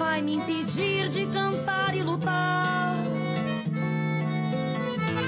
[0.00, 2.96] vai me impedir de cantar e lutar.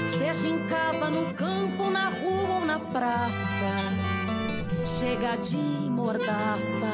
[0.09, 3.71] Seja em casa, no campo, na rua ou na praça.
[4.83, 6.91] Chega de mordaça,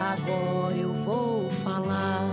[0.00, 2.28] agora eu vou falar.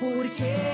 [0.00, 0.71] Porque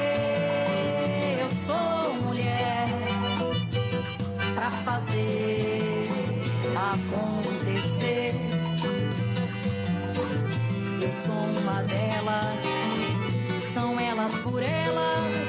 [14.59, 15.48] por elas,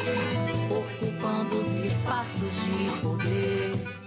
[0.70, 4.00] ocupando os espaços de poder.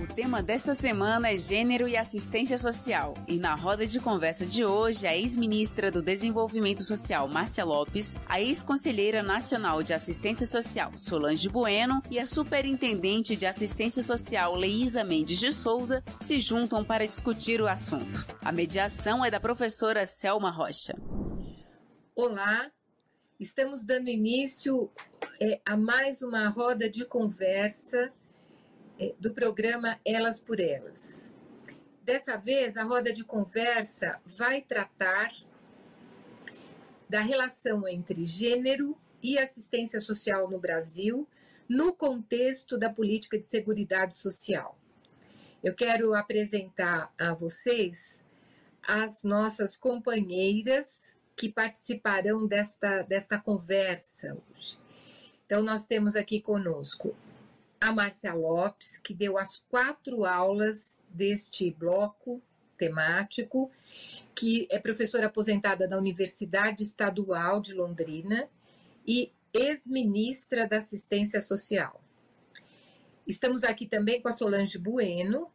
[0.00, 3.14] O tema desta semana é Gênero e Assistência Social.
[3.28, 8.40] E na roda de conversa de hoje, a ex-ministra do Desenvolvimento Social, Márcia Lopes, a
[8.40, 15.38] ex-conselheira nacional de Assistência Social, Solange Bueno, e a superintendente de Assistência Social, Leísa Mendes
[15.38, 18.24] de Souza, se juntam para discutir o assunto.
[18.42, 20.96] A mediação é da professora Selma Rocha.
[22.16, 22.70] Olá,
[23.38, 24.90] estamos dando início
[25.40, 28.12] é, a mais uma roda de conversa
[28.98, 31.32] é, do programa Elas por Elas.
[32.02, 35.32] Dessa vez, a roda de conversa vai tratar
[37.08, 41.26] da relação entre gênero e assistência social no Brasil,
[41.68, 44.78] no contexto da política de seguridade social.
[45.62, 48.20] Eu quero apresentar a vocês
[48.86, 51.03] as nossas companheiras
[51.36, 54.78] que participarão desta, desta conversa hoje.
[55.46, 57.14] Então, nós temos aqui conosco
[57.80, 62.42] a Márcia Lopes, que deu as quatro aulas deste bloco
[62.78, 63.70] temático,
[64.34, 68.48] que é professora aposentada da Universidade Estadual de Londrina
[69.06, 72.02] e ex-ministra da Assistência Social.
[73.26, 75.50] Estamos aqui também com a Solange Bueno,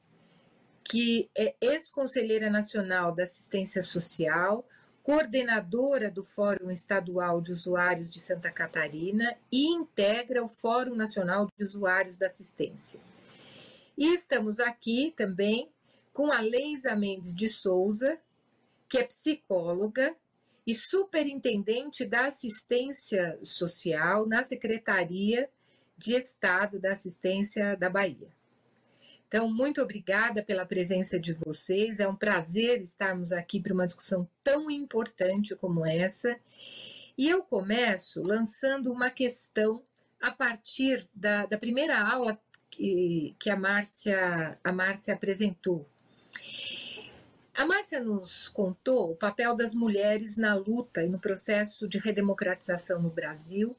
[0.84, 4.66] que é ex-conselheira nacional da Assistência Social,
[5.10, 11.64] coordenadora do Fórum Estadual de Usuários de Santa Catarina e integra o Fórum Nacional de
[11.64, 13.00] Usuários da Assistência.
[13.98, 15.72] E estamos aqui também
[16.14, 18.20] com a Leisa Mendes de Souza,
[18.88, 20.16] que é psicóloga
[20.68, 25.50] e superintendente da assistência social na Secretaria
[25.98, 28.30] de Estado da Assistência da Bahia.
[29.30, 32.00] Então, muito obrigada pela presença de vocês.
[32.00, 36.36] É um prazer estarmos aqui para uma discussão tão importante como essa.
[37.16, 39.84] E eu começo lançando uma questão
[40.20, 42.40] a partir da, da primeira aula
[42.72, 45.88] que, que a, Márcia, a Márcia apresentou.
[47.54, 53.00] A Márcia nos contou o papel das mulheres na luta e no processo de redemocratização
[53.00, 53.78] no Brasil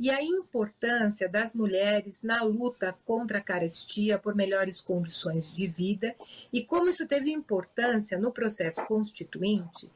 [0.00, 6.16] e a importância das mulheres na luta contra a carestia por melhores condições de vida
[6.50, 9.90] e como isso teve importância no processo constituinte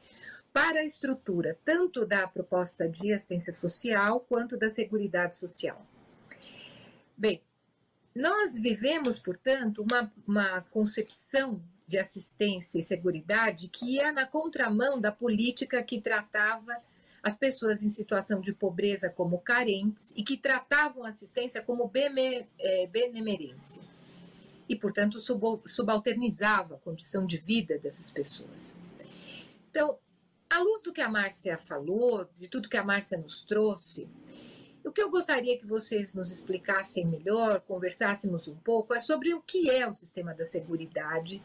[0.53, 5.83] para a estrutura tanto da proposta de assistência social quanto da seguridade social.
[7.17, 7.41] Bem,
[8.13, 15.11] nós vivemos, portanto, uma, uma concepção de assistência e seguridade que ia na contramão da
[15.11, 16.77] política que tratava
[17.25, 23.81] as pessoas em situação de pobreza como carentes e que tratavam assistência como é, benemerência.
[24.69, 25.17] E, portanto,
[25.65, 28.77] subalternizava a condição de vida dessas pessoas.
[29.71, 29.97] Então,
[30.47, 34.07] À luz do que a Márcia falou, de tudo que a Márcia nos trouxe,
[34.85, 39.41] o que eu gostaria que vocês nos explicassem melhor, conversássemos um pouco, é sobre o
[39.41, 41.41] que é o sistema da Seguridade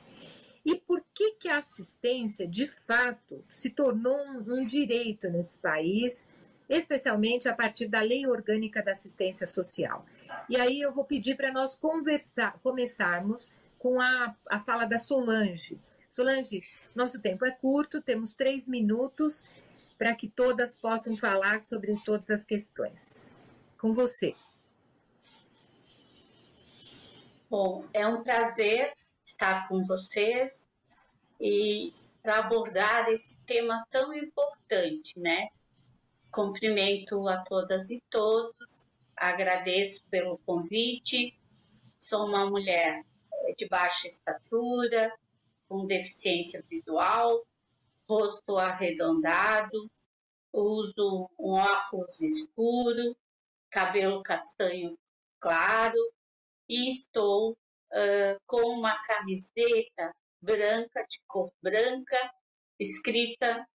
[0.64, 6.26] e por que, que a assistência, de fato, se tornou um, um direito nesse país,
[6.68, 10.04] especialmente a partir da Lei Orgânica da Assistência Social.
[10.48, 15.80] E aí eu vou pedir para nós conversar, começarmos com a, a fala da Solange.
[16.08, 16.62] Solange,
[16.94, 19.44] nosso tempo é curto, temos três minutos
[19.96, 23.26] para que todas possam falar sobre todas as questões
[23.78, 24.34] com você.
[27.48, 28.92] Bom, é um prazer
[29.30, 30.68] estar com vocês
[31.40, 31.92] e
[32.22, 35.48] para abordar esse tema tão importante, né?
[36.30, 38.86] Cumprimento a todas e todos,
[39.16, 41.34] agradeço pelo convite.
[41.98, 43.04] Sou uma mulher
[43.56, 45.12] de baixa estatura,
[45.68, 47.44] com deficiência visual,
[48.08, 49.90] rosto arredondado,
[50.52, 53.16] uso um óculos escuro,
[53.70, 54.98] cabelo castanho
[55.38, 55.96] claro
[56.68, 57.56] e estou
[57.92, 62.32] uh, com uma camiseta branca, de cor branca,
[62.78, 63.66] escrita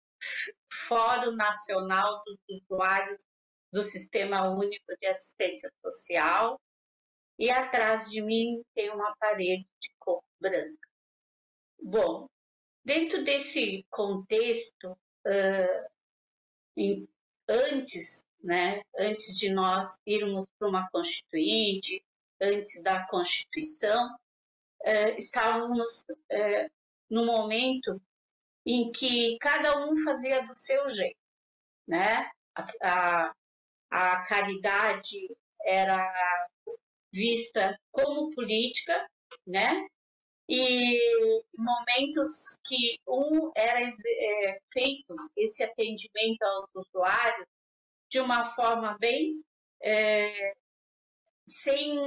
[0.86, 3.22] Fórum Nacional dos Usuários
[3.72, 6.60] do Sistema Único de Assistência Social,
[7.38, 10.88] e atrás de mim tem uma parede de cor branca.
[11.82, 12.28] Bom,
[12.84, 14.92] dentro desse contexto,
[15.26, 15.90] uh,
[16.76, 17.08] em,
[17.48, 18.82] antes né?
[18.98, 22.04] Antes de nós irmos para uma constituinte,
[22.40, 24.16] antes da Constituição,
[24.84, 26.68] eh, estávamos eh,
[27.10, 28.00] no momento
[28.66, 31.18] em que cada um fazia do seu jeito,
[31.86, 32.30] né?
[32.54, 33.34] A, a,
[33.90, 35.28] a caridade
[35.64, 36.12] era
[37.12, 39.08] vista como política,
[39.46, 39.86] né?
[40.48, 40.98] E
[41.56, 47.46] momentos que um era é, feito esse atendimento aos usuários
[48.10, 49.42] de uma forma bem
[49.82, 50.54] é,
[51.48, 51.98] sem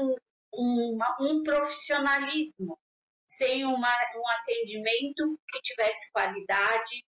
[0.53, 2.77] uma, um profissionalismo,
[3.25, 7.05] sem uma, um atendimento que tivesse qualidade,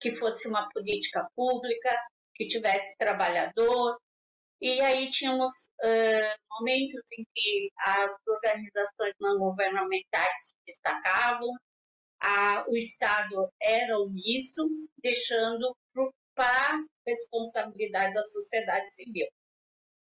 [0.00, 1.96] que fosse uma política pública,
[2.34, 3.98] que tivesse trabalhador.
[4.60, 5.52] E aí tínhamos
[5.82, 11.50] uh, momentos em que as organizações não governamentais se destacavam,
[12.20, 14.62] a, o Estado era omisso,
[14.98, 15.76] deixando
[16.34, 19.26] para responsabilidade da sociedade civil.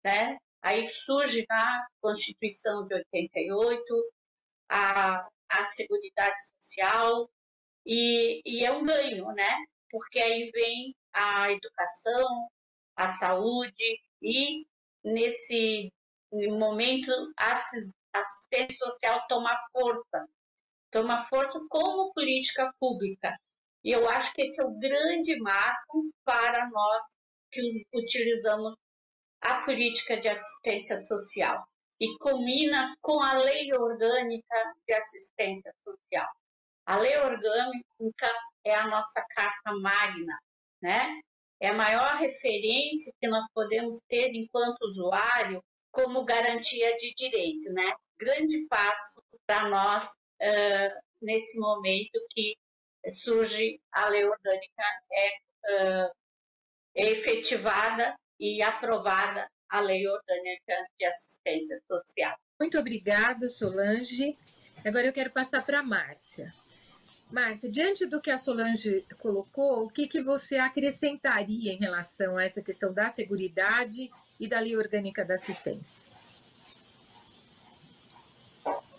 [0.06, 0.38] Né?
[0.64, 3.84] Aí surge na Constituição de 88
[4.70, 7.30] a, a Seguridade Social
[7.86, 9.58] e, e é um ganho, né?
[9.92, 12.48] Porque aí vem a educação,
[12.96, 14.66] a saúde e
[15.04, 15.92] nesse
[16.32, 17.60] momento a
[18.14, 20.26] assistência social toma força,
[20.90, 23.38] toma força como política pública
[23.84, 27.04] e eu acho que esse é o grande marco para nós
[27.52, 28.76] que utilizamos
[29.44, 31.64] a política de assistência social
[32.00, 36.28] e combina com a lei orgânica de assistência social.
[36.86, 38.32] A lei orgânica
[38.66, 40.38] é a nossa carta magna,
[40.82, 41.22] né?
[41.62, 47.94] É a maior referência que nós podemos ter enquanto usuário como garantia de direito, né?
[48.18, 52.56] Grande passo para nós uh, nesse momento que
[53.12, 56.12] surge a lei orgânica, é, uh,
[56.96, 62.36] é efetivada e aprovada a lei orgânica de assistência social.
[62.60, 64.38] Muito obrigada, Solange.
[64.86, 66.54] Agora eu quero passar para a Márcia.
[67.32, 72.44] Márcia, diante do que a Solange colocou, o que, que você acrescentaria em relação a
[72.44, 76.04] essa questão da segurança e da lei orgânica da assistência?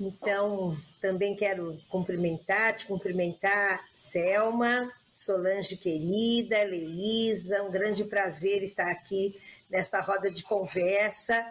[0.01, 9.40] Então, também quero cumprimentar, te cumprimentar, Selma, Solange querida, Leísa, um grande prazer estar aqui
[9.71, 11.47] nesta roda de conversa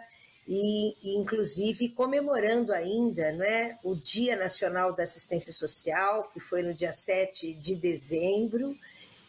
[0.46, 6.74] e, e, inclusive comemorando ainda é, o Dia Nacional da Assistência Social, que foi no
[6.74, 8.78] dia 7 de dezembro,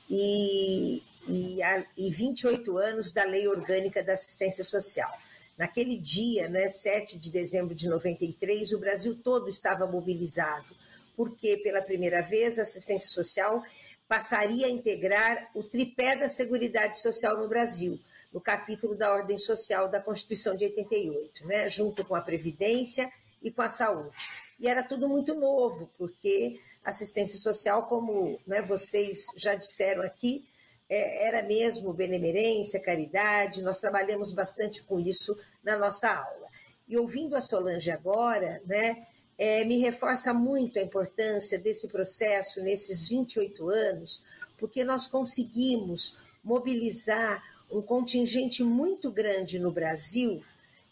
[0.09, 5.11] e, e, a, e 28 anos da Lei Orgânica da Assistência Social.
[5.57, 10.75] Naquele dia, né, 7 de dezembro de 93, o Brasil todo estava mobilizado,
[11.15, 13.63] porque pela primeira vez a assistência social
[14.07, 17.99] passaria a integrar o tripé da Seguridade Social no Brasil,
[18.31, 23.49] no capítulo da Ordem Social da Constituição de 88, né, junto com a Previdência e
[23.51, 24.15] com a Saúde.
[24.59, 30.45] E era tudo muito novo, porque assistência social, como né, vocês já disseram aqui,
[30.87, 36.47] é, era mesmo benemerência, caridade, nós trabalhamos bastante com isso na nossa aula.
[36.87, 43.09] E ouvindo a Solange agora, né, é, me reforça muito a importância desse processo nesses
[43.09, 44.23] 28 anos,
[44.57, 50.43] porque nós conseguimos mobilizar um contingente muito grande no Brasil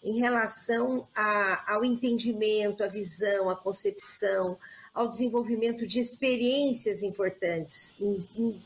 [0.04, 4.58] em relação a, ao entendimento, à visão, à concepção,
[4.94, 8.62] ao desenvolvimento de experiências importantes em, em,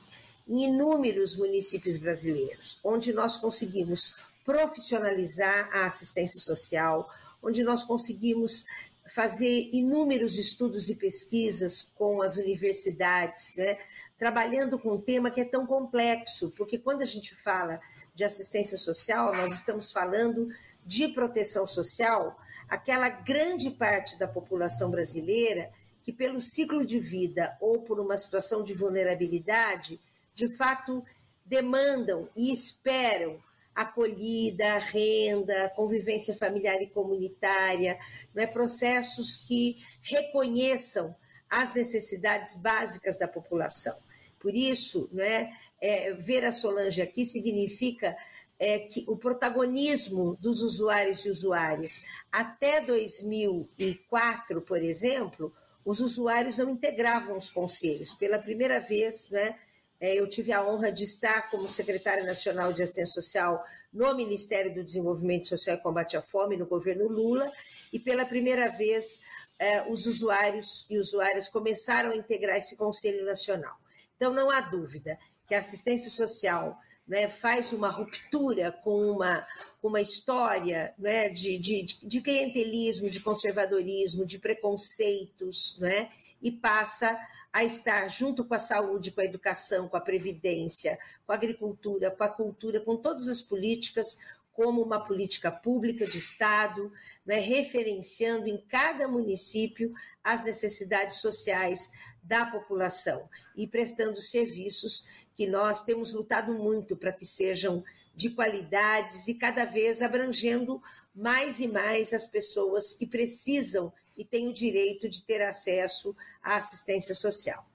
[0.48, 8.66] em inúmeros municípios brasileiros, onde nós conseguimos profissionalizar a assistência social, onde nós conseguimos
[9.10, 13.78] fazer inúmeros estudos e pesquisas com as universidades, né?
[14.18, 17.80] trabalhando com um tema que é tão complexo, porque quando a gente fala
[18.14, 20.48] de assistência social, nós estamos falando
[20.86, 25.72] de proteção social, aquela grande parte da população brasileira
[26.04, 30.00] que, pelo ciclo de vida ou por uma situação de vulnerabilidade,
[30.34, 31.04] de fato
[31.46, 33.40] demandam e esperam
[33.78, 38.00] acolhida, renda, convivência familiar e comunitária,
[38.34, 38.48] não é?
[38.48, 41.16] processos que reconheçam
[41.48, 43.96] as necessidades básicas da população.
[44.40, 48.18] Por isso, não é, ver a Solange aqui significa
[48.58, 52.04] é, que o protagonismo dos usuários e usuárias.
[52.32, 55.54] Até 2004, por exemplo,
[55.86, 58.12] os usuários não integravam os conselhos.
[58.16, 59.56] Pela primeira vez, né,
[60.00, 64.84] eu tive a honra de estar como secretária nacional de assistência social no Ministério do
[64.84, 67.52] Desenvolvimento Social e Combate à Fome, no governo Lula,
[67.92, 69.22] e pela primeira vez
[69.58, 73.76] é, os usuários e usuárias começaram a integrar esse Conselho Nacional.
[74.16, 76.78] Então, não há dúvida que a assistência social
[77.08, 79.48] né, faz uma ruptura com uma,
[79.82, 87.18] uma história né, de, de, de clientelismo, de conservadorismo, de preconceitos, né, e passa
[87.52, 92.12] a estar junto com a saúde, com a educação, com a previdência, com a agricultura,
[92.12, 94.18] com a cultura, com todas as políticas,
[94.58, 96.92] como uma política pública de Estado,
[97.24, 101.92] né, referenciando em cada município as necessidades sociais
[102.24, 107.84] da população e prestando serviços que nós temos lutado muito para que sejam
[108.16, 110.82] de qualidades e cada vez abrangendo
[111.14, 116.56] mais e mais as pessoas que precisam e têm o direito de ter acesso à
[116.56, 117.66] assistência social.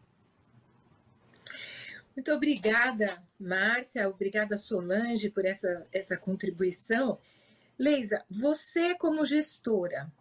[2.15, 7.19] Muito obrigada, Márcia, obrigada, Solange, por essa, essa contribuição.
[7.79, 10.13] Leisa, você como gestora,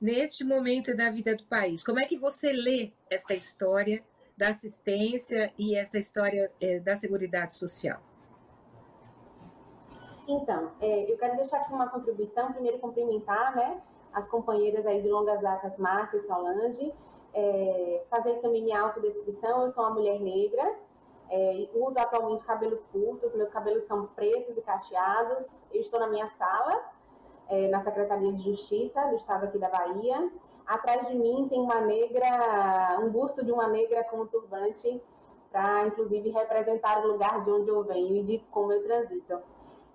[0.00, 4.02] neste momento da vida do país, como é que você lê essa história
[4.36, 8.02] da assistência e essa história é, da Seguridade Social?
[10.26, 13.80] Então, é, eu quero deixar aqui uma contribuição, primeiro cumprimentar, né,
[14.12, 16.92] as companheiras aí de longas datas, Márcia e Solange,
[17.34, 20.74] é, fazer também minha autodescrição, eu sou uma mulher negra,
[21.30, 26.28] é, uso atualmente cabelos curtos, meus cabelos são pretos e cacheados, eu estou na minha
[26.28, 26.82] sala,
[27.48, 30.30] é, na Secretaria de Justiça do Estado aqui da Bahia,
[30.66, 35.02] atrás de mim tem uma negra, um busto de uma negra com um turbante,
[35.50, 39.38] para inclusive representar o lugar de onde eu venho e de como eu transito.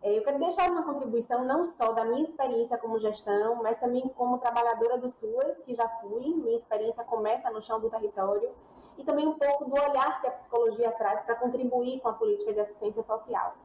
[0.08, 4.08] É, eu quero deixar uma contribuição não só da minha experiência como gestão, mas também
[4.16, 6.34] como trabalhadora do SUAS, que já fui.
[6.34, 8.50] Minha experiência começa no chão do território.
[8.98, 12.54] E também um pouco do olhar que a psicologia traz para contribuir com a política
[12.54, 13.56] de assistência social.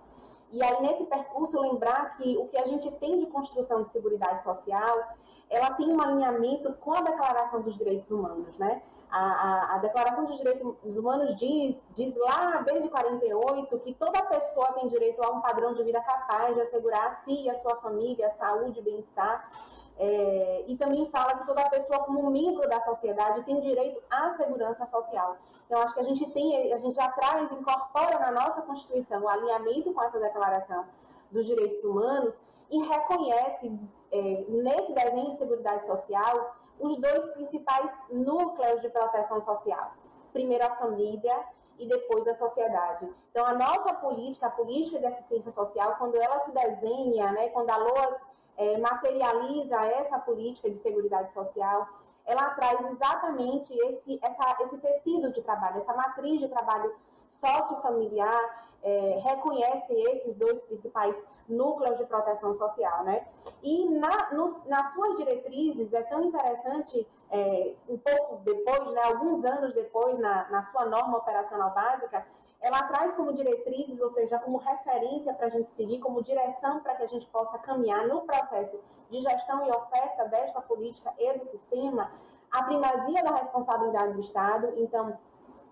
[0.51, 4.43] E aí, nesse percurso, lembrar que o que a gente tem de construção de segurança
[4.43, 5.15] social,
[5.52, 8.82] ela tem um alinhamento com a Declaração dos Direitos Humanos, né?
[9.11, 14.73] A, a, a, Declaração dos Direitos Humanos diz, diz lá desde 48 que toda pessoa
[14.73, 17.76] tem direito a um padrão de vida capaz de assegurar a si e a sua
[17.76, 19.50] família saúde e bem-estar.
[19.99, 24.87] É, e também fala que toda pessoa, como membro da sociedade, tem direito à segurança
[24.87, 25.37] social.
[25.66, 29.28] Então, acho que a gente tem, a gente já traz, incorpora na nossa Constituição o
[29.28, 30.87] alinhamento com essa declaração
[31.30, 32.35] dos direitos humanos
[32.73, 33.71] e reconhece,
[34.11, 39.93] é, nesse desenho de segurança social, os dois principais núcleos de proteção social.
[40.33, 41.38] Primeiro a família
[41.79, 43.09] e depois a sociedade.
[43.31, 47.69] Então, a nossa política, a política de assistência social, quando ela se desenha, né, quando
[47.69, 51.87] a LOAS é, materializa essa política de segurança social,
[52.25, 56.95] ela traz exatamente esse, essa, esse tecido de trabalho, essa matriz de trabalho
[57.29, 61.15] sociofamiliar, é, reconhece esses dois principais
[61.49, 63.27] núcleos de proteção social, né?
[63.62, 69.45] E na, no, nas suas diretrizes é tão interessante, é, um pouco depois, né, alguns
[69.45, 72.25] anos depois, na, na sua norma operacional básica,
[72.61, 76.95] ela traz como diretrizes, ou seja, como referência para a gente seguir, como direção para
[76.95, 78.79] que a gente possa caminhar no processo
[79.11, 82.11] de gestão e oferta desta política e do sistema,
[82.53, 84.73] a primazia da responsabilidade do Estado.
[84.77, 85.19] Então,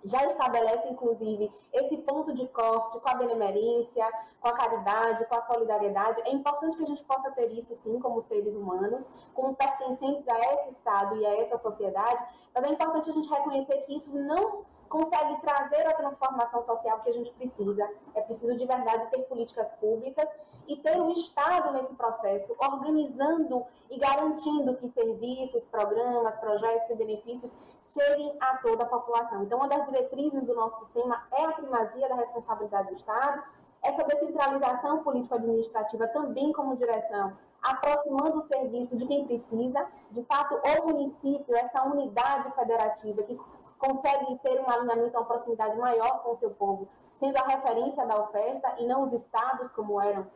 [0.04, 4.07] já estabelece, inclusive, esse ponto de corte com a benemerência,
[4.40, 6.23] com a caridade, com a solidariedade.
[6.23, 10.54] É importante que a gente possa ter isso, sim, como seres humanos, como pertencentes a
[10.54, 14.64] esse Estado e a essa sociedade, mas é importante a gente reconhecer que isso não
[14.88, 17.88] consegue trazer a transformação social que a gente precisa.
[18.14, 20.28] É preciso de verdade ter políticas públicas
[20.66, 27.52] e ter o Estado nesse processo, organizando e garantindo que serviços, programas, projetos e benefícios
[27.92, 29.42] cheguem a toda a população.
[29.42, 33.42] Então, uma das diretrizes do nosso sistema é a primazia da responsabilidade do Estado,
[33.82, 40.87] essa descentralização político-administrativa também como direção, aproximando o serviço de quem precisa, de fato, o
[40.87, 43.38] município, essa unidade federativa que
[43.78, 48.20] consegue ter um alinhamento, uma proximidade maior com o seu povo, sendo a referência da
[48.20, 50.26] oferta e não os estados como eram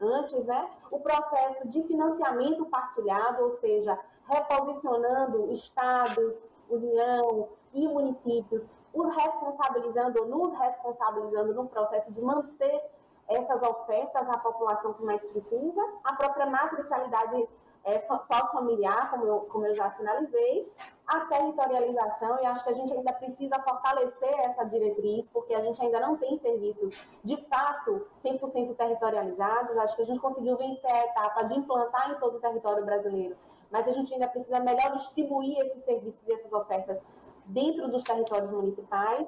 [0.00, 0.70] antes, né?
[0.90, 10.58] O processo de financiamento partilhado, ou seja, reposicionando estados, União e municípios, os responsabilizando, nos
[10.58, 12.82] responsabilizando no processo de manter
[13.28, 17.48] essas ofertas à população que mais precisa, a própria matricialidade
[17.84, 20.72] é, sócio-familiar, como eu, como eu já finalizei,
[21.06, 25.80] a territorialização, e acho que a gente ainda precisa fortalecer essa diretriz, porque a gente
[25.82, 29.76] ainda não tem serviços de fato 100% territorializados.
[29.76, 33.36] Acho que a gente conseguiu vencer a etapa de implantar em todo o território brasileiro,
[33.74, 37.02] mas a gente ainda precisa melhor distribuir esses serviços e essas ofertas
[37.46, 39.26] dentro dos territórios municipais.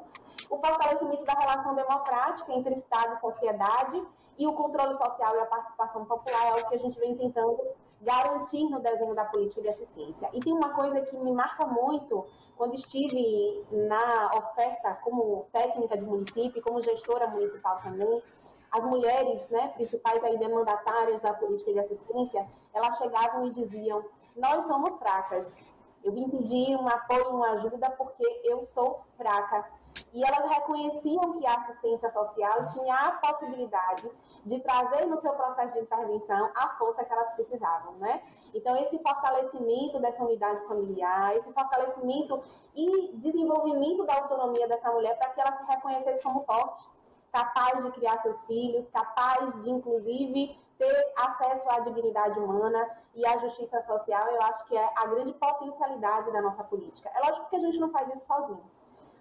[0.49, 4.01] O fortalecimento da relação democrática entre Estado e sociedade
[4.39, 7.59] e o controle social e a participação popular é o que a gente vem tentando
[8.01, 10.31] garantir no desenho da política de assistência.
[10.33, 12.25] E tem uma coisa que me marca muito
[12.57, 18.23] quando estive na oferta como técnica de município, como gestora municipal também,
[18.71, 24.05] as mulheres, né, principais aí demandatárias da política de assistência, elas chegavam e diziam:
[24.37, 25.57] "Nós somos fracas.
[26.05, 29.69] Eu vim pedir um apoio, uma ajuda porque eu sou fraca
[30.13, 34.11] e elas reconheciam que a assistência social tinha a possibilidade
[34.45, 38.23] de trazer no seu processo de intervenção a força que elas precisavam, né?
[38.55, 42.43] Então, esse fortalecimento dessa unidade familiar, esse fortalecimento
[42.75, 46.89] e desenvolvimento da autonomia dessa mulher para que ela se reconhecesse como forte,
[47.33, 53.39] capaz de criar seus filhos, capaz de, inclusive, ter acesso à dignidade humana e à
[53.39, 57.11] justiça social, eu acho que é a grande potencialidade da nossa política.
[57.15, 58.63] É lógico que a gente não faz isso sozinho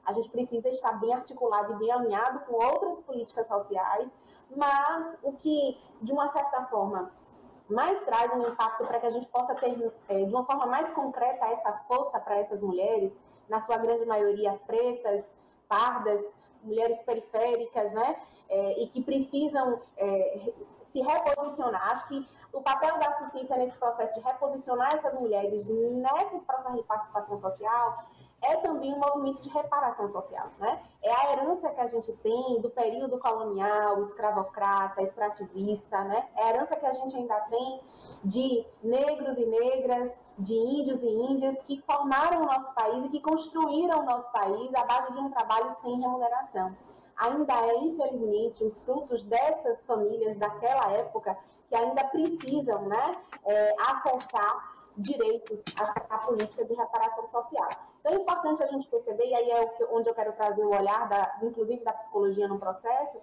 [0.05, 4.09] a gente precisa estar bem articulado e bem alinhado com outras políticas sociais,
[4.55, 7.11] mas o que, de uma certa forma,
[7.67, 10.91] mais traz um impacto para que a gente possa ter, é, de uma forma mais
[10.91, 15.31] concreta, essa força para essas mulheres, na sua grande maioria pretas,
[15.67, 16.23] pardas,
[16.63, 18.15] mulheres periféricas, né?
[18.47, 20.53] É, e que precisam é,
[20.95, 21.91] se reposicionar.
[21.91, 26.83] Acho que o papel da assistência nesse processo de reposicionar essas mulheres nesse processo de
[26.83, 28.05] participação social
[28.41, 30.81] é também um movimento de reparação social, né?
[31.01, 36.29] É a herança que a gente tem do período colonial, escravocrata, extrativista, né?
[36.35, 37.81] É a herança que a gente ainda tem
[38.23, 43.19] de negros e negras, de índios e índias que formaram o nosso país e que
[43.19, 46.75] construíram o nosso país à base de um trabalho sem remuneração.
[47.17, 51.37] Ainda é, infelizmente, os frutos dessas famílias daquela época
[51.69, 55.63] que ainda precisam né, é, acessar direitos
[56.09, 57.67] à, política de reparação social.
[57.99, 61.09] Então é importante a gente perceber, e aí é onde eu quero trazer o olhar,
[61.09, 63.19] da, inclusive da psicologia no processo,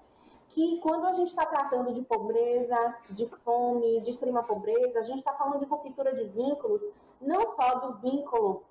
[0.48, 5.18] que quando a gente está tratando de pobreza, de fome, de extrema pobreza, a gente
[5.18, 6.82] está falando de ruptura de vínculos,
[7.20, 8.62] não só do vínculo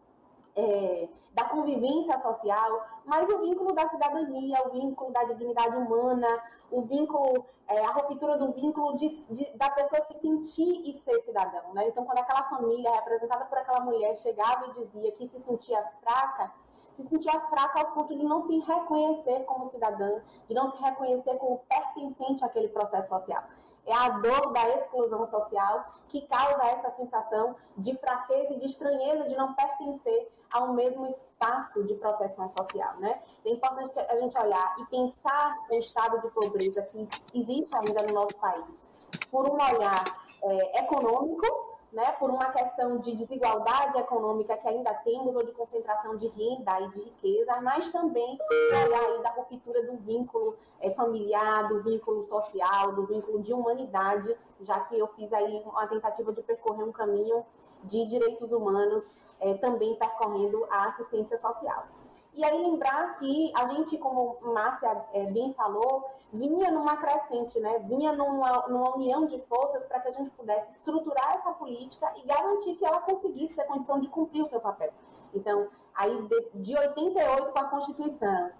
[0.56, 6.28] é, da convivência social, mas o vínculo da cidadania, o vínculo da dignidade humana,
[6.70, 11.20] o vínculo, é, a ruptura do vínculo de, de, da pessoa se sentir e ser
[11.22, 11.74] cidadão.
[11.74, 11.88] Né?
[11.88, 16.52] Então, quando aquela família representada por aquela mulher chegava e dizia que se sentia fraca,
[16.92, 21.38] se sentia fraca ao ponto de não se reconhecer como cidadã, de não se reconhecer
[21.38, 23.44] como pertencente àquele processo social.
[23.86, 29.28] É a dor da exclusão social que causa essa sensação de fraqueza e de estranheza
[29.28, 33.22] de não pertencer ao mesmo espaço de proteção social, né?
[33.46, 38.14] É importante a gente olhar e pensar o estado de pobreza que existe ainda no
[38.14, 38.86] nosso país
[39.30, 40.04] por um olhar
[40.44, 46.16] é, econômico, né, por uma questão de desigualdade econômica que ainda temos, ou de concentração
[46.16, 48.38] de renda e de riqueza, mas também
[48.72, 54.34] olhar aí da ruptura do vínculo é, familiar, do vínculo social, do vínculo de humanidade,
[54.62, 57.46] já que eu fiz aí uma tentativa de percorrer um caminho
[57.84, 59.06] de direitos humanos
[59.40, 61.88] é, também percorrendo a assistência social.
[62.34, 67.80] E aí lembrar que a gente, como Márcia é, bem falou, vinha numa crescente, né?
[67.80, 72.26] vinha numa, numa união de forças para que a gente pudesse estruturar essa política e
[72.26, 74.94] garantir que ela conseguisse ter condição de cumprir o seu papel.
[75.34, 78.52] Então, aí de, de 88 com a Constituição,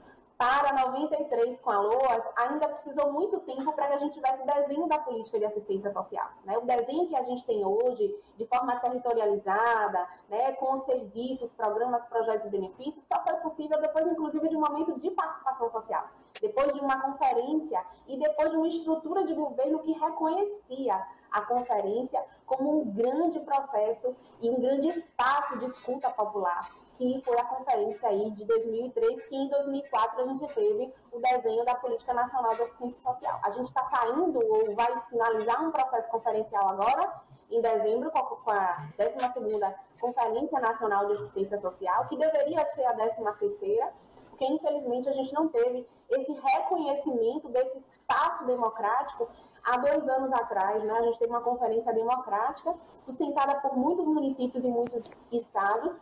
[0.42, 4.44] para para 93 com a LOAS, ainda precisou muito tempo para que a gente tivesse
[4.44, 6.28] desenho da política de assistência social.
[6.44, 6.58] Né?
[6.58, 12.04] O desenho que a gente tem hoje, de forma territorializada, né, com os serviços, programas,
[12.06, 16.08] projetos e benefícios, só foi possível depois, inclusive, de um momento de participação social,
[16.42, 22.24] depois de uma conferência e depois de uma estrutura de governo que reconhecia a conferência
[22.48, 26.68] como um grande processo e um grande espaço de escuta popular
[27.02, 31.66] que foi a conferência aí de 2003, que em 2004 a gente teve o desenho
[31.66, 33.40] da Política Nacional de Assistência Social.
[33.44, 37.12] A gente está saindo ou vai finalizar um processo conferencial agora,
[37.50, 43.90] em dezembro, com a 12ª Conferência Nacional de Assistência Social, que deveria ser a 13ª,
[44.30, 49.28] porque infelizmente a gente não teve esse reconhecimento desse espaço democrático
[49.64, 54.64] há dois anos atrás, né, a gente teve uma conferência democrática sustentada por muitos municípios
[54.64, 56.00] e muitos estados,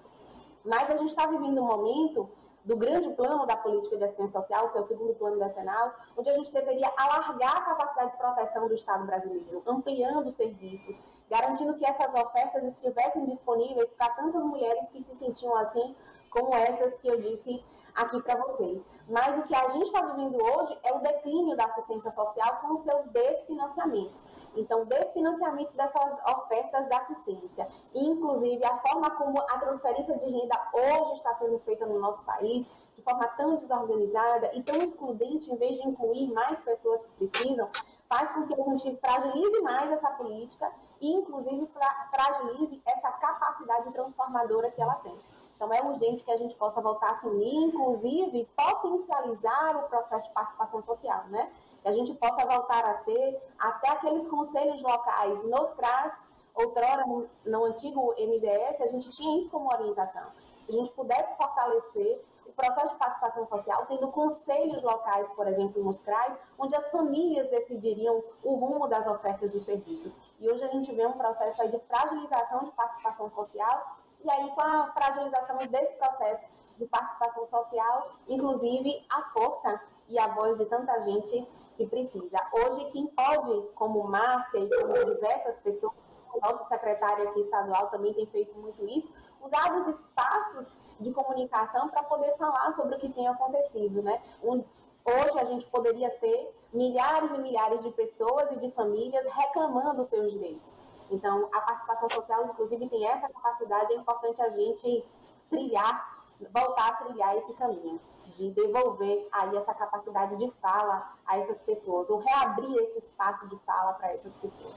[0.63, 2.29] mas a gente está vivendo um momento
[2.65, 6.29] do grande plano da política de assistência social, que é o segundo plano decenal, onde
[6.29, 11.73] a gente deveria alargar a capacidade de proteção do Estado brasileiro, ampliando os serviços, garantindo
[11.75, 15.95] que essas ofertas estivessem disponíveis para tantas mulheres que se sentiam assim,
[16.29, 17.63] como essas que eu disse
[17.95, 18.85] aqui para vocês.
[19.09, 22.73] Mas o que a gente está vivendo hoje é o declínio da assistência social com
[22.73, 24.28] o seu desfinanciamento.
[24.55, 31.13] Então, desfinanciamento dessas ofertas da assistência, inclusive a forma como a transferência de renda hoje
[31.13, 35.75] está sendo feita no nosso país, de forma tão desorganizada e tão excludente, em vez
[35.75, 37.69] de incluir mais pessoas que precisam,
[38.09, 41.69] faz com que a gente fragilize mais essa política e, inclusive,
[42.11, 45.15] fragilize essa capacidade transformadora que ela tem.
[45.55, 50.33] Então, é urgente que a gente possa voltar a assumir, inclusive, potencializar o processo de
[50.33, 51.51] participação social, né?
[51.81, 57.29] Que a gente possa voltar a ter até aqueles conselhos locais nos CRAS, outrora no,
[57.45, 60.25] no antigo MDS, a gente tinha isso como orientação.
[60.65, 65.83] Que a gente pudesse fortalecer o processo de participação social, tendo conselhos locais, por exemplo,
[65.83, 70.17] nos CRAs, onde as famílias decidiriam o rumo das ofertas dos serviços.
[70.39, 74.61] E hoje a gente vê um processo de fragilização de participação social, e aí com
[74.61, 76.43] a fragilização desse processo
[76.77, 81.47] de participação social, inclusive a força e a voz de tanta gente
[81.79, 82.37] que precisa.
[82.51, 85.93] Hoje, quem pode, como Márcia e como diversas pessoas,
[86.33, 91.87] o nosso secretário aqui estadual também tem feito muito isso, usar os espaços de comunicação
[91.87, 94.21] para poder falar sobre o que tem acontecido, né?
[94.43, 94.61] Um,
[95.05, 100.33] hoje a gente poderia ter milhares e milhares de pessoas e de famílias reclamando seus
[100.33, 100.77] direitos.
[101.09, 105.05] Então, a participação social, inclusive, tem essa capacidade, é importante a gente
[105.49, 107.99] trilhar, voltar a trilhar esse caminho
[108.39, 113.57] de devolver aí essa capacidade de fala a essas pessoas, ou reabrir esse espaço de
[113.59, 114.75] fala para essas pessoas.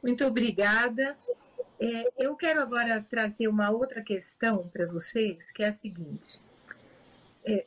[0.00, 1.18] Muito obrigada.
[1.80, 6.40] É, eu quero agora trazer uma outra questão para vocês, que é a seguinte.
[7.44, 7.66] É,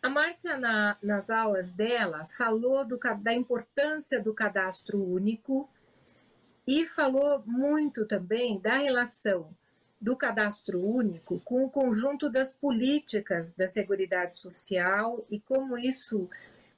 [0.00, 5.68] a Márcia, na, nas aulas dela, falou do, da importância do cadastro único
[6.66, 9.50] e falou muito também da relação
[10.00, 16.28] do cadastro único com o conjunto das políticas da Seguridade Social e como isso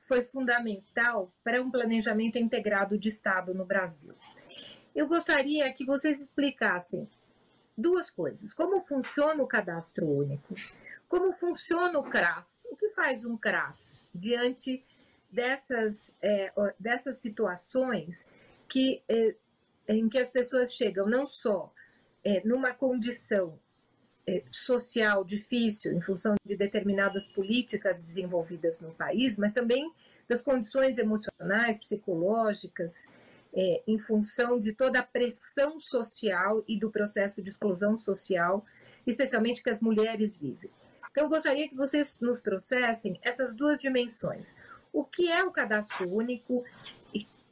[0.00, 4.14] foi fundamental para um planejamento integrado de Estado no Brasil.
[4.94, 7.08] Eu gostaria que vocês explicassem
[7.76, 10.54] duas coisas: como funciona o cadastro único,
[11.08, 14.84] como funciona o CRAS, o que faz um CRAS diante
[15.30, 18.30] dessas, é, dessas situações
[18.68, 19.34] que, é,
[19.88, 21.72] em que as pessoas chegam não só
[22.24, 23.58] é, numa condição
[24.26, 29.90] é, social difícil, em função de determinadas políticas desenvolvidas no país, mas também
[30.28, 33.08] das condições emocionais, psicológicas,
[33.54, 38.64] é, em função de toda a pressão social e do processo de exclusão social,
[39.06, 40.70] especialmente que as mulheres vivem.
[41.10, 44.54] Então, eu gostaria que vocês nos trouxessem essas duas dimensões.
[44.92, 46.64] O que é o cadastro único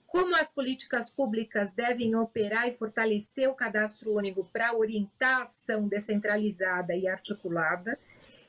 [0.07, 5.88] como as políticas públicas devem operar e fortalecer o cadastro único para orientar a ação
[5.88, 7.99] descentralizada e articulada,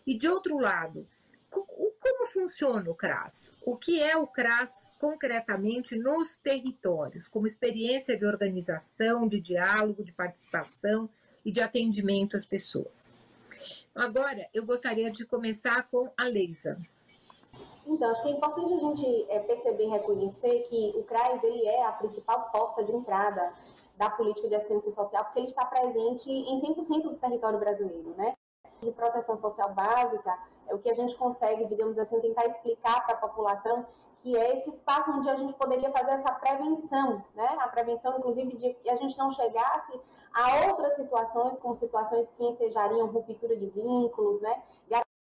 [0.05, 1.07] e de outro lado,
[1.49, 3.51] como funciona o CRAS?
[3.65, 10.13] O que é o CRAS concretamente nos territórios, como experiência de organização, de diálogo, de
[10.13, 11.09] participação
[11.43, 13.13] e de atendimento às pessoas?
[13.93, 16.77] Agora, eu gostaria de começar com a Leisa.
[17.87, 21.65] Então, acho que é importante a gente é, perceber e reconhecer que o CRAS ele
[21.65, 23.53] é a principal porta de entrada
[23.95, 28.35] da política de assistência social, porque ele está presente em 100% do território brasileiro, né?
[28.81, 33.15] De proteção social básica, é o que a gente consegue, digamos assim, tentar explicar para
[33.15, 33.85] a população
[34.19, 37.57] que é esse espaço onde a gente poderia fazer essa prevenção, né?
[37.61, 39.99] A prevenção, inclusive, de que a gente não chegasse
[40.33, 44.61] a outras situações, como situações que ensejariam ruptura de vínculos, né?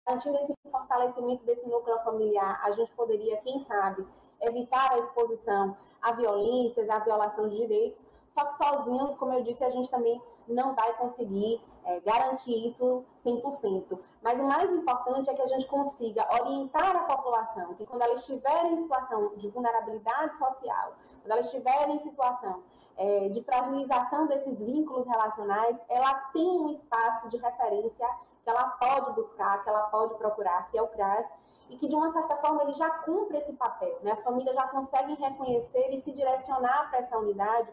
[0.06, 4.06] Garantindo esse fortalecimento desse núcleo familiar, a gente poderia, quem sabe,
[4.40, 9.64] evitar a exposição a violências, a violação de direitos, só que sozinhos, como eu disse,
[9.64, 13.98] a gente também não vai conseguir é, garantir isso 100%.
[14.22, 18.14] Mas o mais importante é que a gente consiga orientar a população, que quando ela
[18.14, 22.62] estiver em situação de vulnerabilidade social, quando ela estiver em situação
[22.98, 28.08] é, de fragilização desses vínculos relacionais, ela tem um espaço de referência
[28.46, 31.26] que ela pode buscar, que ela pode procurar, que é o CRAS,
[31.68, 33.98] e que de uma certa forma ele já cumpre esse papel.
[34.04, 34.12] Né?
[34.12, 37.68] As famílias já conseguem reconhecer e se direcionar para essa unidade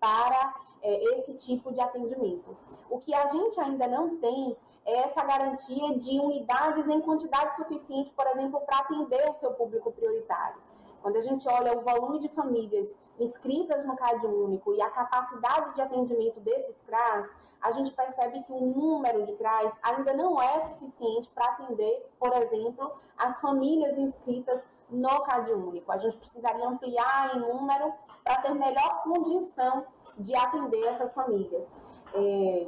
[0.00, 2.56] para é, esse tipo de atendimento.
[2.90, 8.10] O que a gente ainda não tem é essa garantia de unidades em quantidade suficiente,
[8.10, 10.60] por exemplo, para atender o seu público prioritário.
[11.06, 15.72] Quando a gente olha o volume de famílias inscritas no CAD único e a capacidade
[15.76, 20.58] de atendimento desses CRAS, a gente percebe que o número de CRAs ainda não é
[20.58, 25.92] suficiente para atender, por exemplo, as famílias inscritas no CAD único.
[25.92, 29.86] A gente precisaria ampliar em número para ter melhor condição
[30.18, 31.68] de atender essas famílias.
[32.14, 32.66] É,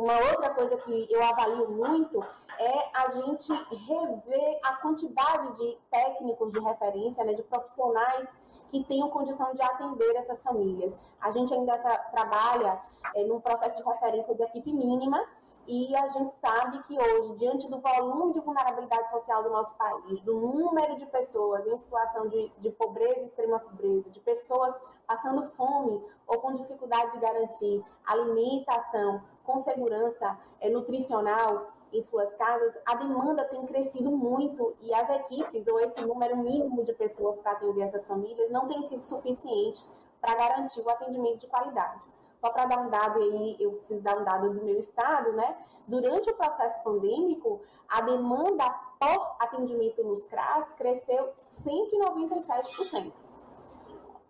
[0.00, 2.24] uma outra coisa que eu avalio muito
[2.58, 9.10] é a gente rever a quantidade de técnicos de referência, né, de profissionais que tenham
[9.10, 10.98] condição de atender essas famílias.
[11.20, 12.80] A gente ainda tra trabalha
[13.14, 15.22] é, num processo de referência de equipe mínima
[15.66, 20.20] e a gente sabe que hoje, diante do volume de vulnerabilidade social do nosso país,
[20.22, 24.74] do número de pessoas em situação de, de pobreza, extrema pobreza, de pessoas
[25.06, 32.72] passando fome ou com dificuldade de garantir alimentação com segurança é, nutricional, em suas casas,
[32.86, 37.52] a demanda tem crescido muito e as equipes, ou esse número mínimo de pessoas para
[37.52, 39.84] atender essas famílias, não tem sido suficiente
[40.20, 42.00] para garantir o atendimento de qualidade.
[42.40, 45.56] Só para dar um dado aí, eu preciso dar um dado do meu estado, né?
[45.88, 53.12] Durante o processo pandêmico, a demanda por atendimento nos CRAS cresceu 197%.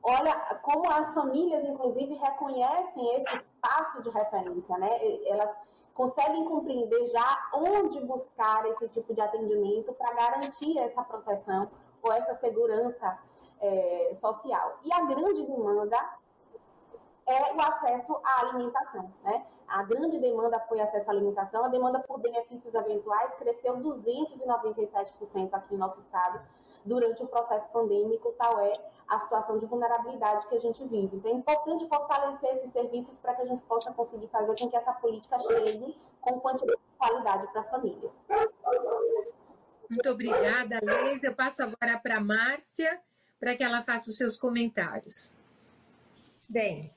[0.02, 4.98] Olha como as famílias, inclusive, reconhecem esse espaço de referência, né?
[5.26, 5.54] Elas
[5.94, 11.70] conseguem compreender já onde buscar esse tipo de atendimento para garantir essa proteção
[12.02, 13.18] ou essa segurança
[13.60, 14.78] é, social.
[14.82, 15.98] E a grande demanda
[17.26, 19.46] é o acesso à alimentação, né?
[19.68, 25.74] A grande demanda foi acesso à alimentação, a demanda por benefícios eventuais cresceu 297% aqui
[25.74, 26.40] no nosso estado
[26.84, 28.72] durante o processo pandêmico, tal é
[29.08, 31.16] a situação de vulnerabilidade que a gente vive.
[31.16, 34.76] Então, é importante fortalecer esses serviços para que a gente possa conseguir fazer com que
[34.76, 38.12] essa política chegue com quantidade e qualidade para as famílias.
[39.88, 41.24] Muito obrigada, Leis.
[41.24, 43.00] Eu passo agora para a Márcia,
[43.40, 45.32] para que ela faça os seus comentários.
[46.48, 46.94] Bem,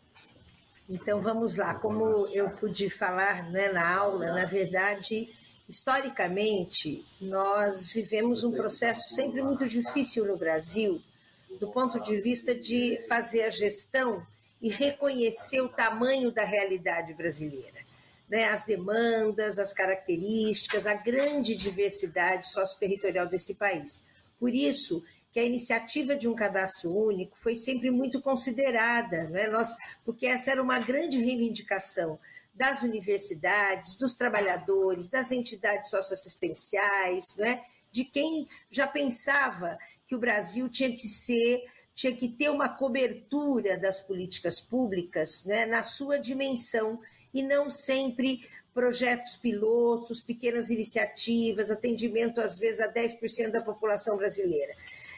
[0.88, 1.74] então vamos lá.
[1.74, 5.36] Como eu pude falar né, na aula, na verdade,
[5.68, 11.02] historicamente, nós vivemos um processo sempre muito difícil no Brasil
[11.60, 14.26] do ponto de vista de fazer a gestão
[14.62, 17.84] e reconhecer o tamanho da realidade brasileira.
[18.30, 24.06] Né, as demandas, as características, a grande diversidade socioterritorial desse país.
[24.40, 29.48] Por isso que a iniciativa de um cadastro único foi sempre muito considerada, né?
[29.48, 32.18] Nós, porque essa era uma grande reivindicação
[32.54, 37.64] das universidades, dos trabalhadores, das entidades socioassistenciais, né?
[37.92, 41.64] de quem já pensava que o Brasil tinha que ser,
[41.94, 47.00] tinha que ter uma cobertura das políticas públicas né, na sua dimensão
[47.34, 54.74] e não sempre projetos pilotos, pequenas iniciativas, atendimento às vezes a 10% da população brasileira.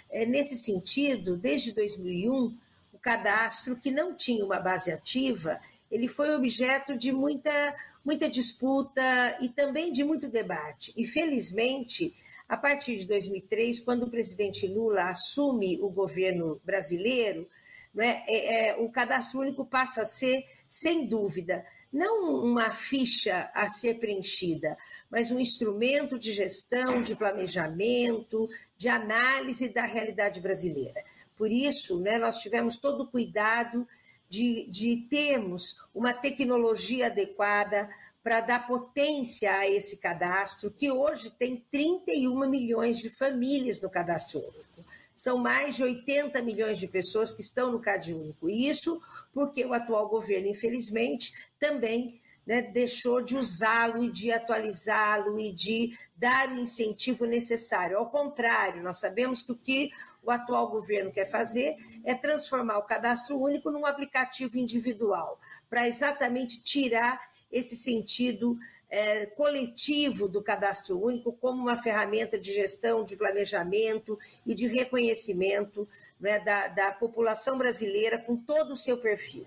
[0.09, 2.57] É, nesse sentido, desde 2001,
[2.93, 5.59] o cadastro, que não tinha uma base ativa,
[5.95, 9.01] ele foi objeto de muita, muita disputa
[9.39, 10.93] e também de muito debate.
[10.97, 12.13] E, felizmente,
[12.49, 17.49] a partir de 2003, quando o presidente Lula assume o governo brasileiro,
[17.93, 23.69] né, é, é, o cadastro único passa a ser, sem dúvida, não uma ficha a
[23.69, 24.77] ser preenchida,
[25.09, 31.01] mas um instrumento de gestão, de planejamento, de análise da realidade brasileira.
[31.37, 33.87] Por isso, né, nós tivemos todo o cuidado
[34.29, 37.89] de, de termos uma tecnologia adequada
[38.23, 44.39] para dar potência a esse cadastro, que hoje tem 31 milhões de famílias no cadastro
[44.39, 44.85] único.
[45.13, 48.49] São mais de 80 milhões de pessoas que estão no Cade Único.
[48.49, 48.99] E isso
[49.31, 55.97] porque o atual governo, infelizmente, também né, deixou de usá-lo e de atualizá-lo e de
[56.15, 57.97] dar o incentivo necessário.
[57.97, 59.91] Ao contrário, nós sabemos que o que
[60.23, 65.39] o atual governo quer fazer é transformar o cadastro único num aplicativo individual,
[65.69, 67.19] para exatamente tirar
[67.51, 68.57] esse sentido
[68.89, 75.87] é, coletivo do cadastro único como uma ferramenta de gestão, de planejamento e de reconhecimento
[76.19, 79.45] né, da, da população brasileira com todo o seu perfil.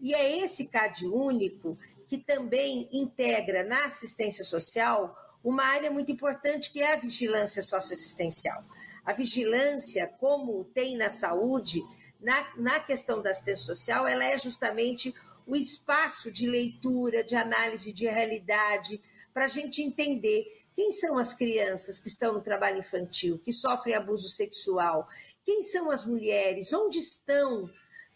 [0.00, 6.70] E é esse CAD único que também integra na assistência social uma área muito importante
[6.70, 8.64] que é a vigilância socioassistencial.
[9.04, 11.82] A vigilância, como tem na saúde,
[12.20, 15.14] na, na questão da assistência social, ela é justamente
[15.46, 19.02] o espaço de leitura, de análise de realidade,
[19.34, 23.94] para a gente entender quem são as crianças que estão no trabalho infantil, que sofrem
[23.94, 25.08] abuso sexual,
[25.44, 27.68] quem são as mulheres, onde estão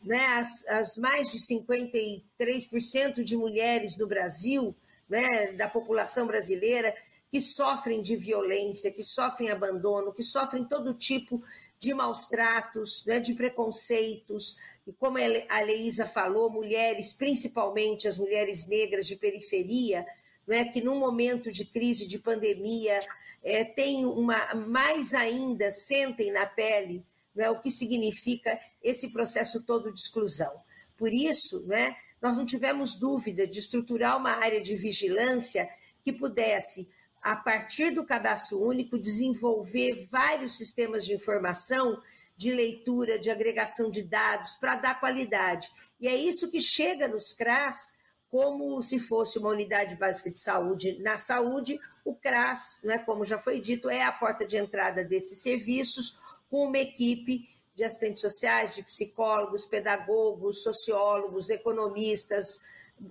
[0.03, 4.75] né, as, as mais de 53% de mulheres no Brasil,
[5.09, 6.95] né, da população brasileira,
[7.37, 11.43] que sofrem de violência, que sofrem abandono, que sofrem todo tipo
[11.79, 18.67] de maus tratos, né, de preconceitos, e como a Leísa falou, mulheres, principalmente as mulheres
[18.67, 20.07] negras de periferia,
[20.47, 23.01] né, que num momento de crise, de pandemia,
[23.45, 29.93] é, tem uma mais ainda sentem na pele né, o que significa esse processo todo
[29.93, 30.55] de exclusão.
[30.97, 35.69] Por isso, né, nós não tivemos dúvida de estruturar uma área de vigilância
[36.03, 36.89] que pudesse
[37.27, 42.01] a partir do cadastro único, desenvolver vários sistemas de informação,
[42.37, 45.69] de leitura, de agregação de dados, para dar qualidade.
[46.01, 47.93] E é isso que chega nos CRAS
[48.31, 51.81] como se fosse uma unidade básica de saúde na saúde.
[52.05, 56.17] O CRAS, né, como já foi dito, é a porta de entrada desses serviços,
[56.49, 62.61] com uma equipe de assistentes sociais, de psicólogos, pedagogos, sociólogos, economistas,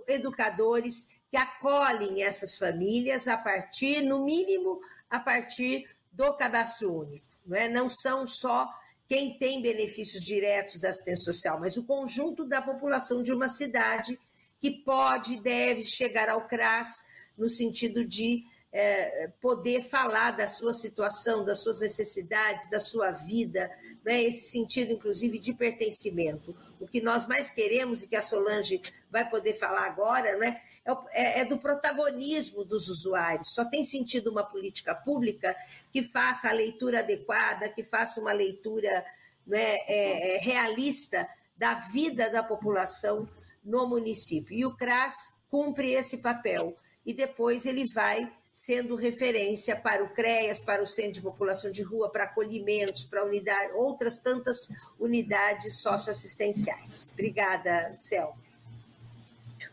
[0.08, 7.25] educadores que acolhem essas famílias a partir, no mínimo, a partir do cadastro único.
[7.45, 7.67] Não, é?
[7.67, 8.69] não são só
[9.07, 14.19] quem tem benefícios diretos da assistência social, mas o conjunto da população de uma cidade
[14.59, 17.05] que pode e deve chegar ao CRAS
[17.38, 23.71] no sentido de é, poder falar da sua situação, das suas necessidades, da sua vida,
[24.03, 26.55] né, esse sentido, inclusive, de pertencimento.
[26.79, 30.91] O que nós mais queremos, e que a Solange vai poder falar agora, né, é,
[31.13, 33.54] é, é, do protagonismo dos usuários.
[33.56, 35.56] Só tem sentido uma política pública
[35.91, 39.04] que faça a leitura adequada, que faça uma leitura
[39.48, 43.28] né, é, é, realista da vida da população
[43.63, 44.56] no município.
[44.56, 46.78] E o CRAS cumpre esse papel.
[47.04, 51.82] E depois ele vai sendo referência para o CREAS, para o Centro de População de
[51.82, 57.10] Rua, para acolhimentos, para unidade, outras tantas unidades socioassistenciais.
[57.12, 58.38] Obrigada, Cel.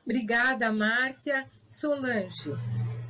[0.04, 1.46] Obrigada, Márcia.
[1.68, 2.52] Solange,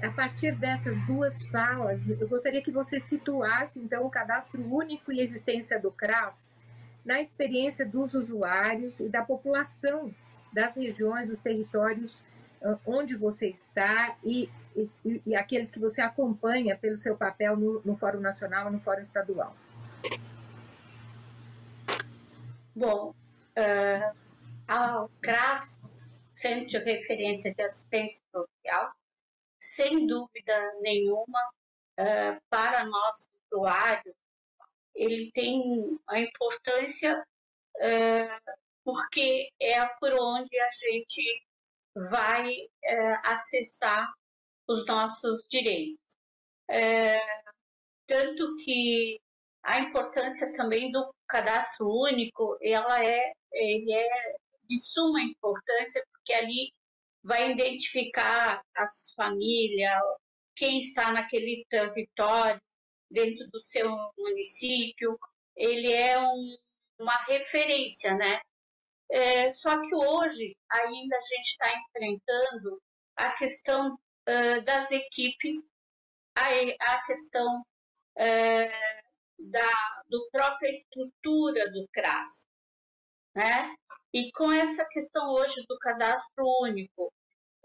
[0.02, 5.20] a partir dessas duas falas, eu gostaria que você situasse, então, o cadastro único e
[5.20, 6.50] existência do CRAS
[7.04, 10.14] na experiência dos usuários e da população
[10.52, 12.22] das regiões, dos territórios
[12.62, 17.82] ah, onde você está e, e, e, aqueles que você acompanha pelo seu papel no,
[17.84, 19.56] no Fórum Nacional e no Fórum Estadual.
[22.74, 23.14] Bom,
[23.58, 24.16] uh,
[24.66, 25.78] a CRAS
[26.42, 28.92] Centro de Referência de Assistência Social,
[29.60, 31.38] sem dúvida nenhuma,
[32.00, 34.16] uh, para nós usuários,
[34.92, 35.62] ele tem
[36.08, 37.24] a importância
[37.76, 38.52] uh,
[38.84, 41.42] porque é por onde a gente
[42.10, 44.12] vai uh, acessar
[44.68, 46.02] os nossos direitos.
[48.06, 49.20] tanto que
[49.62, 54.36] a importância também do cadastro único, ela é, ele é
[54.72, 56.72] de suma importância, porque ali
[57.22, 60.00] vai identificar as famílias,
[60.56, 62.60] quem está naquele território,
[63.10, 65.18] dentro do seu município.
[65.54, 66.56] Ele é um,
[66.98, 68.40] uma referência, né?
[69.10, 72.82] É, só que hoje ainda a gente está enfrentando
[73.16, 75.56] a questão uh, das equipes,
[76.34, 82.46] a, a questão uh, da do própria estrutura do CRAS,
[83.34, 83.74] né?
[84.12, 87.12] E com essa questão hoje do cadastro único,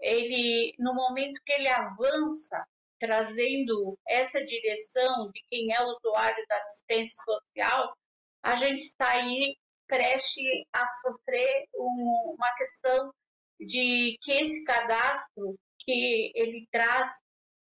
[0.00, 2.64] ele no momento que ele avança,
[2.98, 7.94] trazendo essa direção de quem é o usuário da assistência social,
[8.42, 9.56] a gente está aí
[9.88, 13.10] preste a sofrer um, uma questão
[13.58, 17.08] de que esse cadastro que ele traz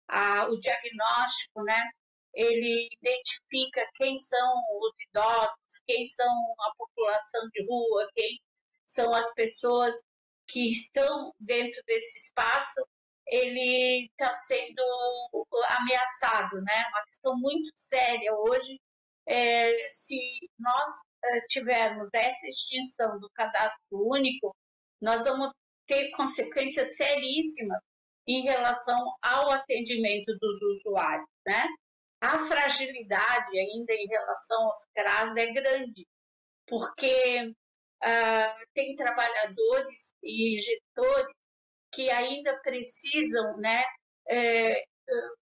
[0.08, 1.90] a, o diagnóstico, né?
[2.34, 6.26] Ele identifica quem são os idosos, quem são
[6.60, 8.38] a população de rua, quem
[8.86, 9.94] são as pessoas
[10.48, 12.86] que estão dentro desse espaço,
[13.26, 14.82] ele está sendo
[15.78, 16.84] ameaçado, né?
[16.90, 18.78] Uma questão muito séria hoje.
[19.26, 20.18] É, se
[20.58, 20.92] nós
[21.24, 24.54] é, tivermos essa extinção do cadastro único,
[25.00, 25.50] nós vamos
[25.86, 27.80] ter consequências seríssimas
[28.26, 31.66] em relação ao atendimento dos usuários, né?
[32.24, 36.08] A fragilidade ainda em relação aos CRAS é grande,
[36.66, 37.54] porque
[38.02, 41.36] uh, tem trabalhadores e gestores
[41.92, 43.84] que ainda precisam, né,
[44.28, 44.84] é,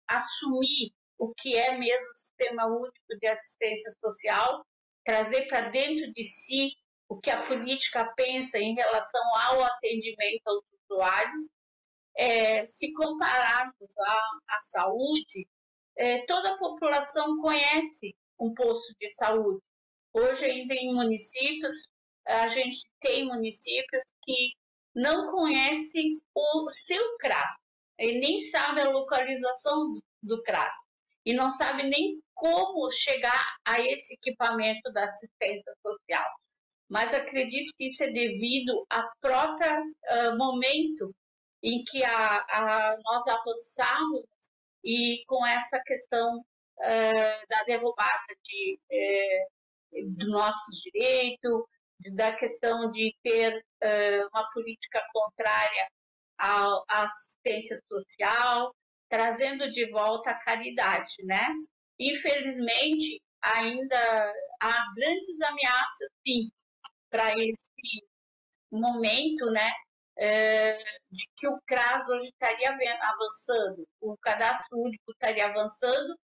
[0.05, 4.65] assumir o que é mesmo o Sistema Único de Assistência Social,
[5.05, 6.73] trazer para dentro de si
[7.07, 11.47] o que a política pensa em relação ao atendimento aos usuários.
[12.17, 15.47] É, se compararmos a saúde,
[15.97, 19.61] é, toda a população conhece um posto de saúde.
[20.13, 21.75] Hoje, ainda em municípios,
[22.27, 24.53] a gente tem municípios que
[24.95, 27.55] não conhecem o seu CRAS,
[27.99, 30.73] nem sabe a localização do CRAS,
[31.25, 36.25] e não sabe nem como chegar a esse equipamento da assistência social
[36.89, 41.13] mas acredito que isso é devido ao próprio uh, momento
[41.63, 44.23] em que a, a, nós avançamos
[44.85, 49.45] e com essa questão uh, da derrubada de, eh,
[50.17, 51.63] do nossos direitos,
[52.13, 55.89] da questão de ter uh, uma política contrária
[56.37, 58.75] à assistência social,
[59.09, 61.47] trazendo de volta a caridade, né?
[61.97, 66.51] Infelizmente, ainda há grandes ameaças, sim,
[67.09, 68.05] para esse
[68.71, 69.71] momento, né,
[70.17, 70.77] é,
[71.11, 72.69] de que o CRAS hoje estaria
[73.01, 76.15] avançando, o cadastro único estaria avançando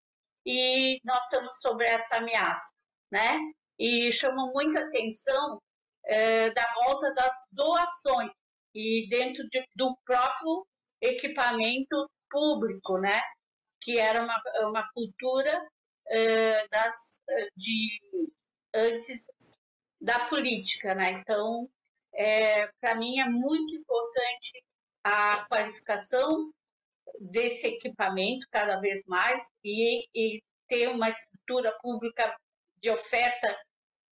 [0.45, 2.73] e nós estamos sobre essa ameaça,
[3.11, 3.37] né?
[3.77, 5.61] E chama muita atenção
[6.05, 8.31] é, da volta das doações
[8.73, 10.65] e dentro de, do próprio
[11.01, 13.21] equipamento público, né?
[13.81, 15.67] Que era uma, uma cultura
[16.07, 17.19] é, das,
[17.55, 17.99] de
[18.73, 19.27] antes
[19.99, 21.11] da política, né?
[21.11, 21.69] Então,
[22.13, 24.63] é, para mim é muito importante
[25.03, 26.51] a qualificação
[27.19, 32.35] desse equipamento cada vez mais e, e ter uma estrutura pública
[32.81, 33.57] de oferta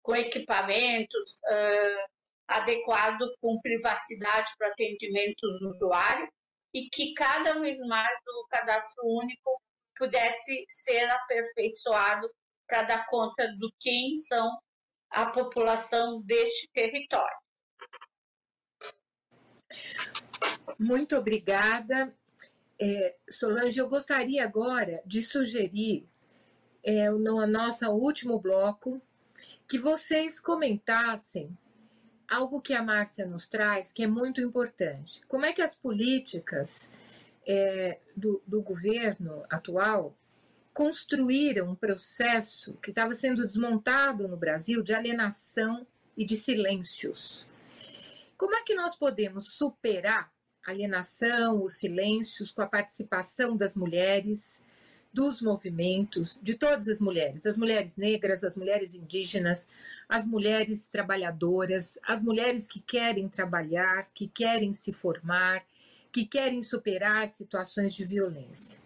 [0.01, 2.09] com equipamentos uh,
[2.47, 6.27] adequado com privacidade para atendimento do usuário
[6.73, 9.61] e que cada vez mais o cadastro único
[9.97, 12.29] pudesse ser aperfeiçoado
[12.67, 14.49] para dar conta do quem são
[15.09, 17.37] a população deste território.
[20.77, 22.13] Muito obrigada.
[22.79, 26.07] É, Solange, eu gostaria agora de sugerir,
[26.83, 29.01] é, no nosso último bloco,
[29.67, 31.55] que vocês comentassem
[32.27, 35.21] algo que a Márcia nos traz, que é muito importante.
[35.27, 36.89] Como é que as políticas
[37.45, 40.15] é, do, do governo atual
[40.73, 47.45] construíram um processo que estava sendo desmontado no Brasil de alienação e de silêncios.
[48.39, 50.31] Como é que nós podemos superar
[50.65, 54.61] a alienação, os silêncios, com a participação das mulheres,
[55.11, 59.67] dos movimentos, de todas as mulheres, as mulheres negras, as mulheres indígenas,
[60.07, 65.65] as mulheres trabalhadoras, as mulheres que querem trabalhar, que querem se formar,
[66.09, 68.79] que querem superar situações de violência.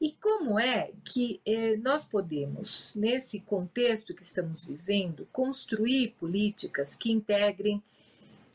[0.00, 7.12] E como é que eh, nós podemos, nesse contexto que estamos vivendo, construir políticas que
[7.12, 7.82] integrem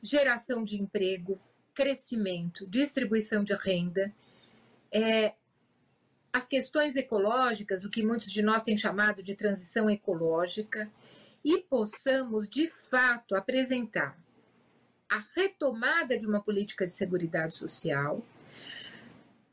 [0.03, 1.39] geração de emprego,
[1.73, 4.13] crescimento, distribuição de renda,
[4.91, 5.33] eh,
[6.33, 10.91] as questões ecológicas, o que muitos de nós têm chamado de transição ecológica,
[11.43, 14.17] e possamos, de fato, apresentar
[15.09, 18.21] a retomada de uma política de segurança social,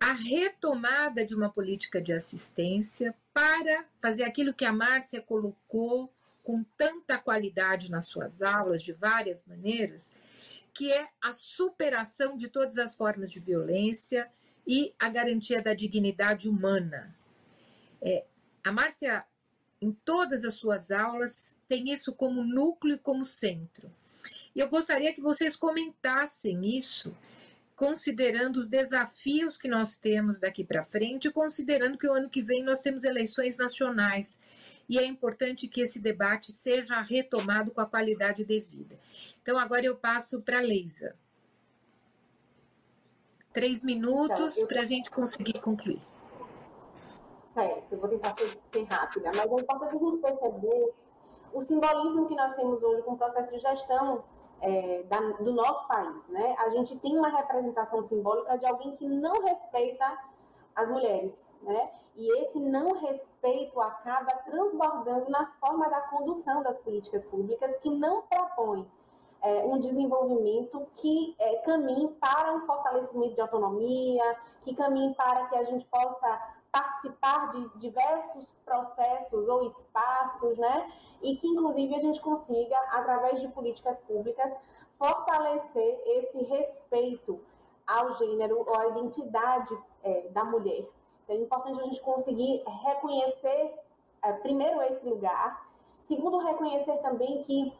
[0.00, 6.10] a retomada de uma política de assistência para fazer aquilo que a Márcia colocou
[6.42, 10.10] com tanta qualidade nas suas aulas, de várias maneiras,
[10.80, 14.26] que é a superação de todas as formas de violência
[14.66, 17.14] e a garantia da dignidade humana.
[18.00, 18.24] É,
[18.64, 19.22] a Márcia,
[19.78, 23.92] em todas as suas aulas, tem isso como núcleo e como centro.
[24.56, 27.14] E eu gostaria que vocês comentassem isso
[27.76, 32.64] considerando os desafios que nós temos daqui para frente, considerando que o ano que vem
[32.64, 34.38] nós temos eleições nacionais
[34.90, 38.98] e é importante que esse debate seja retomado com a qualidade devida.
[39.40, 41.14] Então, agora eu passo para a Leisa.
[43.52, 46.00] Três minutos então, para a gente conseguir concluir.
[47.54, 50.92] Certo, eu vou tentar ser rápida, mas é importante a gente perceber
[51.52, 54.24] o simbolismo que nós temos hoje com o processo de gestão
[54.60, 56.56] é, da, do nosso país, né?
[56.58, 60.18] A gente tem uma representação simbólica de alguém que não respeita
[60.74, 61.90] as mulheres, né?
[62.16, 68.22] E esse não respeito acaba transbordando na forma da condução das políticas públicas que não
[68.22, 68.86] propõe
[69.42, 75.56] é, um desenvolvimento que é, caminhe para um fortalecimento de autonomia, que caminhe para que
[75.56, 80.92] a gente possa participar de diversos processos ou espaços, né?
[81.22, 84.54] E que, inclusive, a gente consiga, através de políticas públicas,
[84.98, 87.40] fortalecer esse respeito
[87.86, 90.86] ao gênero ou à identidade é, da mulher.
[91.24, 93.74] Então, é importante a gente conseguir reconhecer,
[94.22, 95.66] é, primeiro, esse lugar,
[96.00, 97.72] segundo, reconhecer também que,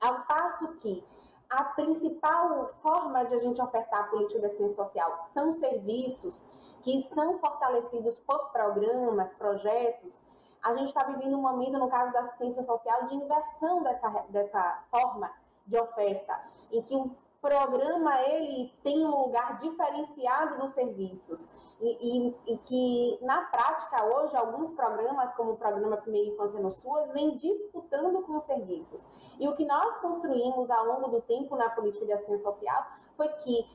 [0.00, 1.04] ao passo que
[1.48, 6.44] a principal forma de a gente ofertar a política de assistência social são serviços
[6.82, 10.24] que são fortalecidos por programas, projetos,
[10.62, 14.84] a gente está vivendo um momento, no caso da assistência social, de inversão dessa, dessa
[14.90, 15.30] forma
[15.66, 16.40] de oferta,
[16.70, 17.10] em que o
[17.40, 21.48] programa ele tem um lugar diferenciado dos serviços
[21.80, 26.70] e, e, e, que na prática hoje alguns programas como o programa Primeira Infância no
[26.70, 29.00] SUAS vem disputando com os serviços
[29.38, 32.86] e o que nós construímos ao longo do tempo na política de assistência social
[33.16, 33.66] foi que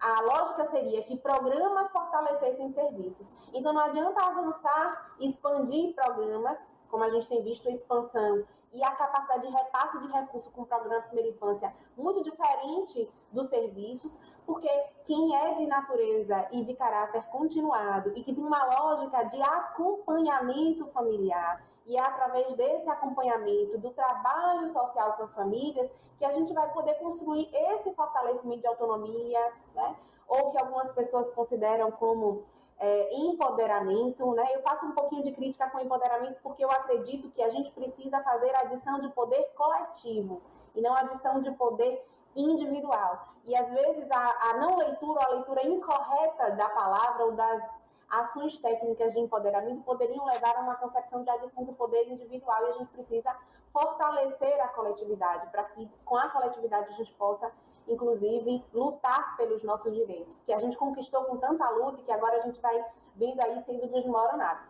[0.00, 3.26] a lógica seria que programas fortalecessem serviços.
[3.54, 8.44] Então, não adianta avançar, expandir programas, como a gente tem visto a expansão
[8.74, 13.46] e a capacidade de repasse de recursos com o programa Primeira Infância muito diferente dos
[13.48, 14.68] serviços, porque
[15.06, 20.86] quem é de natureza e de caráter continuado e que tem uma lógica de acompanhamento
[20.88, 26.52] familiar, e é através desse acompanhamento, do trabalho social com as famílias, que a gente
[26.52, 29.96] vai poder construir esse fortalecimento de autonomia, né?
[30.26, 32.44] ou que algumas pessoas consideram como
[32.78, 34.32] é, empoderamento.
[34.32, 34.44] Né?
[34.54, 38.20] Eu faço um pouquinho de crítica com empoderamento porque eu acredito que a gente precisa
[38.20, 40.42] fazer adição de poder coletivo
[40.74, 42.04] e não adição de poder
[42.34, 43.28] individual.
[43.44, 48.58] E às vezes a, a não leitura a leitura incorreta da palavra ou das ações
[48.58, 52.72] técnicas de empoderamento poderiam levar a uma concepção de adição do poder individual e a
[52.72, 53.36] gente precisa
[53.72, 57.50] fortalecer a coletividade para que com a coletividade a gente possa
[57.88, 62.38] inclusive lutar pelos nossos direitos, que a gente conquistou com tanta luta e que agora
[62.38, 62.84] a gente vai
[63.16, 64.60] vendo aí sendo desmoronado.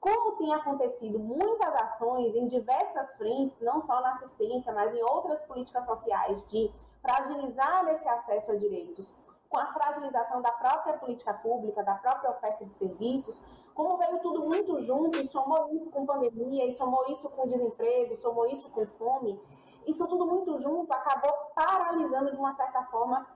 [0.00, 5.40] Como tem acontecido muitas ações em diversas frentes, não só na assistência, mas em outras
[5.42, 6.70] políticas sociais de
[7.00, 9.14] fragilizar esse acesso a direitos,
[9.48, 13.40] com a fragilização da própria política pública, da própria oferta de serviços,
[13.72, 18.16] como veio tudo muito junto e somou isso com pandemia, e somou isso com desemprego,
[18.16, 19.40] somou isso com fome,
[19.86, 23.26] isso tudo muito junto acabou paralisando de uma certa forma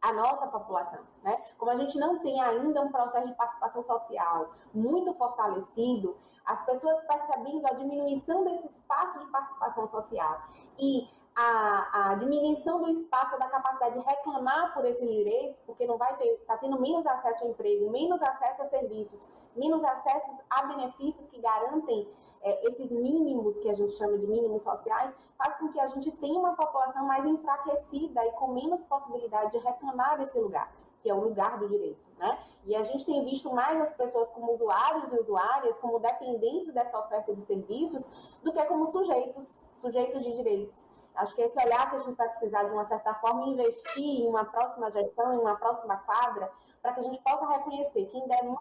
[0.00, 1.42] a nossa população, né?
[1.58, 7.02] Como a gente não tem ainda um processo de participação social muito fortalecido, as pessoas
[7.04, 10.40] percebendo a diminuição desse espaço de participação social
[10.78, 15.96] e a, a, diminuição do espaço, da capacidade de reclamar por esses direitos, porque não
[15.96, 19.20] vai ter, está tendo menos acesso ao emprego, menos acesso a serviços,
[19.54, 22.08] menos acesso a benefícios que garantem
[22.42, 26.10] é, esses mínimos que a gente chama de mínimos sociais, faz com que a gente
[26.12, 30.72] tenha uma população mais enfraquecida e com menos possibilidade de reclamar desse lugar,
[31.02, 32.38] que é o lugar do direito, né?
[32.64, 36.98] E a gente tem visto mais as pessoas como usuários e usuárias, como dependentes dessa
[36.98, 38.04] oferta de serviços,
[38.42, 40.90] do que como sujeitos, sujeitos de direitos.
[41.14, 44.26] Acho que esse olhar que a gente vai precisar, de uma certa forma, investir em
[44.26, 48.60] uma próxima gestão, em uma próxima quadra, para que a gente possa reconhecer quem demanda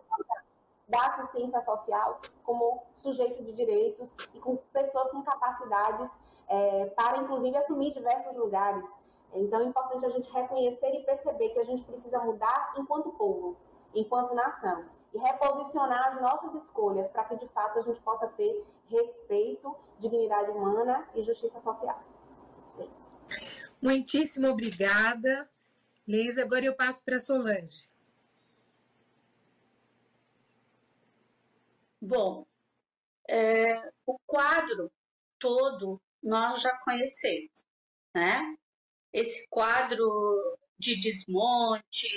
[0.89, 6.09] da assistência social como sujeito de direitos e com pessoas com capacidades
[6.47, 8.85] é, para, inclusive, assumir diversos lugares.
[9.33, 13.55] Então, é importante a gente reconhecer e perceber que a gente precisa mudar enquanto povo,
[13.93, 18.65] enquanto nação, e reposicionar as nossas escolhas para que, de fato, a gente possa ter
[18.87, 22.01] respeito, dignidade humana e justiça social.
[23.81, 25.47] Muitíssimo obrigada,
[26.07, 26.41] Leisa.
[26.41, 27.99] Agora eu passo para Solange.
[32.02, 32.45] Bom,
[33.28, 33.76] é,
[34.06, 34.91] o quadro
[35.39, 37.64] todo nós já conhecemos,
[38.14, 38.56] né?
[39.14, 42.08] Esse quadro de desmonte,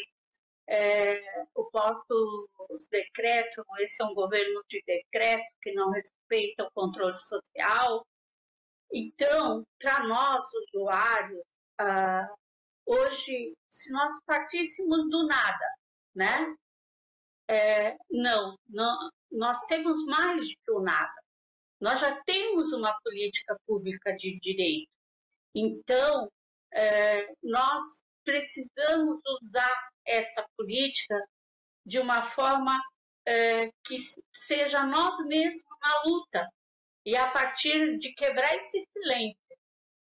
[0.68, 2.48] é, o próprio
[2.90, 8.06] decreto, esse é um governo de decreto que não respeita o controle social,
[8.92, 11.42] então, para nós, usuários,
[11.78, 12.28] ah,
[12.84, 15.66] hoje, se nós partíssemos do nada,
[16.14, 16.54] né?
[17.52, 21.12] É, não, não, nós temos mais do que o nada.
[21.78, 24.88] Nós já temos uma política pública de direito.
[25.54, 26.30] Então,
[26.72, 27.82] é, nós
[28.24, 31.14] precisamos usar essa política
[31.84, 32.74] de uma forma
[33.26, 33.96] é, que
[34.32, 36.48] seja nós mesmos na luta,
[37.04, 39.36] e a partir de quebrar esse silêncio,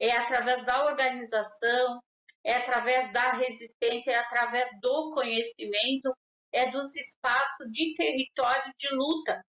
[0.00, 2.00] é através da organização,
[2.44, 6.16] é através da resistência, é através do conhecimento,
[6.52, 9.44] é dos espaços de território de luta.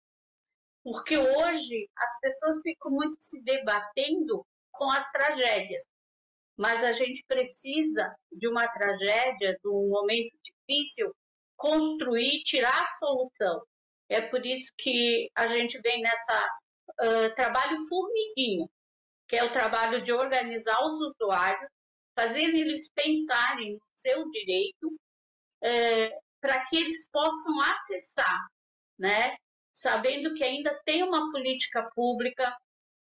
[0.83, 5.83] Porque hoje as pessoas ficam muito se debatendo com as tragédias.
[6.57, 11.13] mas a gente precisa de uma tragédia, de um momento difícil,
[11.55, 13.63] construir, tirar a solução.
[14.09, 16.47] É por isso que a gente vem nessa
[17.01, 18.69] uh, trabalho formiguinho,
[19.27, 21.69] que é o trabalho de organizar os usuários,
[22.15, 24.95] fazer eles pensarem no seu direito,
[26.43, 28.47] para que eles possam acessar,
[28.99, 29.37] né?
[29.71, 32.53] Sabendo que ainda tem uma política pública,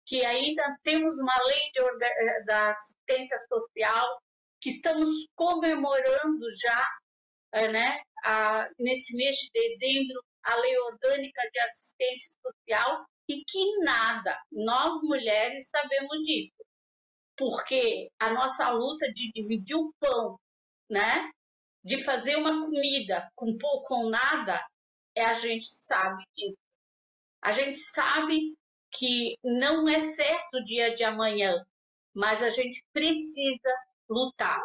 [0.04, 4.22] que ainda temos uma lei de, eh, da assistência social,
[4.60, 6.86] que estamos comemorando já,
[7.52, 8.02] é, né?
[8.26, 15.00] A, nesse mês de dezembro, a lei orgânica de assistência social, e que nada, nós
[15.02, 16.62] mulheres sabemos disso,
[17.38, 20.38] porque a nossa luta de dividir o pão,
[20.90, 21.30] né,
[21.82, 24.64] de fazer uma comida com pouco ou nada,
[25.14, 26.58] é a gente sabe disso.
[27.42, 28.54] A gente sabe
[28.92, 31.64] que não é certo o dia de amanhã,
[32.14, 33.74] mas a gente precisa
[34.08, 34.60] lutar.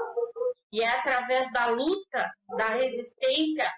[0.71, 3.71] E é através da luta, da resistência,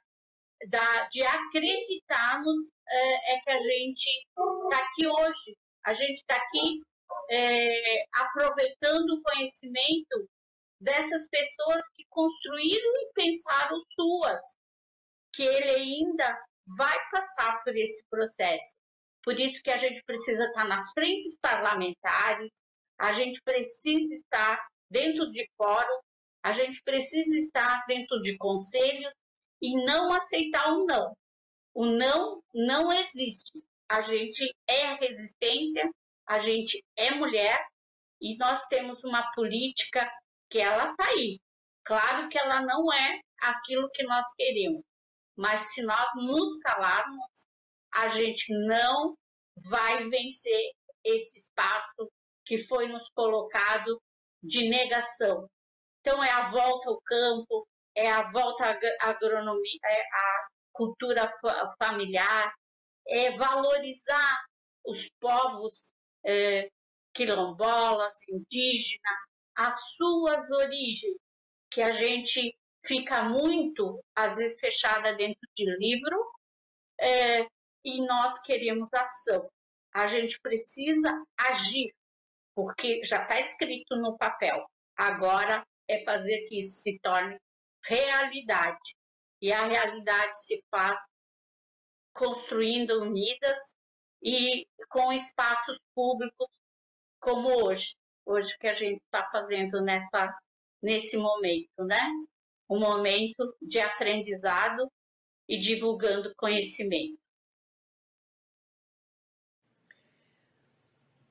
[0.69, 5.57] da, de acreditarmos é, é que a gente está aqui hoje.
[5.85, 6.81] A gente está aqui
[7.29, 10.27] é, aproveitando o conhecimento
[10.79, 14.43] dessas pessoas que construíram e pensaram suas,
[15.33, 16.45] que ele ainda
[16.77, 18.75] vai passar por esse processo.
[19.23, 22.49] Por isso que a gente precisa estar nas frentes parlamentares,
[22.99, 25.99] a gente precisa estar dentro de fórum,
[26.43, 29.13] a gente precisa estar dentro de conselhos
[29.61, 31.13] e não aceitar o não.
[31.73, 33.51] O não não existe.
[33.89, 35.89] A gente é resistência,
[36.25, 37.65] a gente é mulher
[38.21, 40.09] e nós temos uma política
[40.49, 41.39] que ela está aí.
[41.83, 44.83] Claro que ela não é aquilo que nós queremos,
[45.37, 47.47] mas se nós nos calarmos,
[47.93, 49.15] a gente não
[49.69, 50.71] vai vencer
[51.03, 52.11] esse espaço
[52.45, 54.01] que foi nos colocado
[54.43, 55.47] de negação.
[56.01, 58.69] Então é a volta ao campo, é a volta
[59.01, 61.33] à agronomia, é a cultura
[61.81, 62.53] familiar,
[63.07, 64.45] é valorizar
[64.85, 65.91] os povos
[66.25, 66.69] é,
[67.13, 69.26] quilombolas, indígenas,
[69.57, 71.17] as suas origens,
[71.71, 72.55] que a gente
[72.85, 76.15] fica muito, às vezes, fechada dentro de livro,
[77.01, 77.41] é,
[77.83, 79.49] e nós queremos ação.
[79.93, 81.91] A gente precisa agir,
[82.55, 84.63] porque já está escrito no papel.
[84.95, 87.39] Agora é fazer que isso se torne
[87.83, 88.95] realidade.
[89.41, 91.03] E a realidade se faz
[92.13, 93.75] construindo unidas
[94.21, 96.47] e com espaços públicos
[97.19, 97.95] como hoje,
[98.27, 100.37] hoje que a gente está fazendo nessa,
[100.81, 102.01] nesse momento, né?
[102.69, 104.91] Um momento de aprendizado
[105.47, 107.17] e divulgando conhecimento.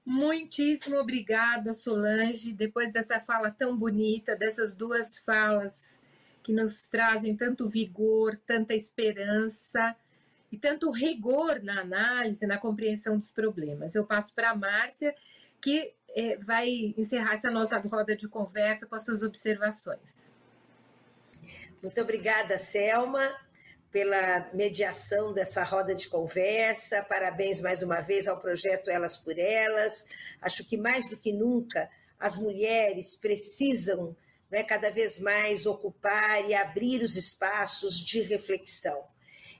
[0.04, 2.52] Muitíssimo obrigada, Solange.
[2.52, 6.00] Depois dessa fala tão bonita, dessas duas falas
[6.42, 9.96] que nos trazem tanto vigor, tanta esperança
[10.50, 13.96] e tanto rigor na análise, na compreensão dos problemas.
[13.96, 15.14] Eu passo para a Márcia,
[15.60, 20.32] que é, vai encerrar essa nossa roda de conversa com as suas observações.
[21.82, 23.36] Muito obrigada, Selma,
[23.92, 27.02] pela mediação dessa roda de conversa.
[27.02, 30.06] Parabéns mais uma vez ao projeto Elas por Elas.
[30.40, 34.16] Acho que mais do que nunca as mulheres precisam
[34.50, 39.04] né, cada vez mais ocupar e abrir os espaços de reflexão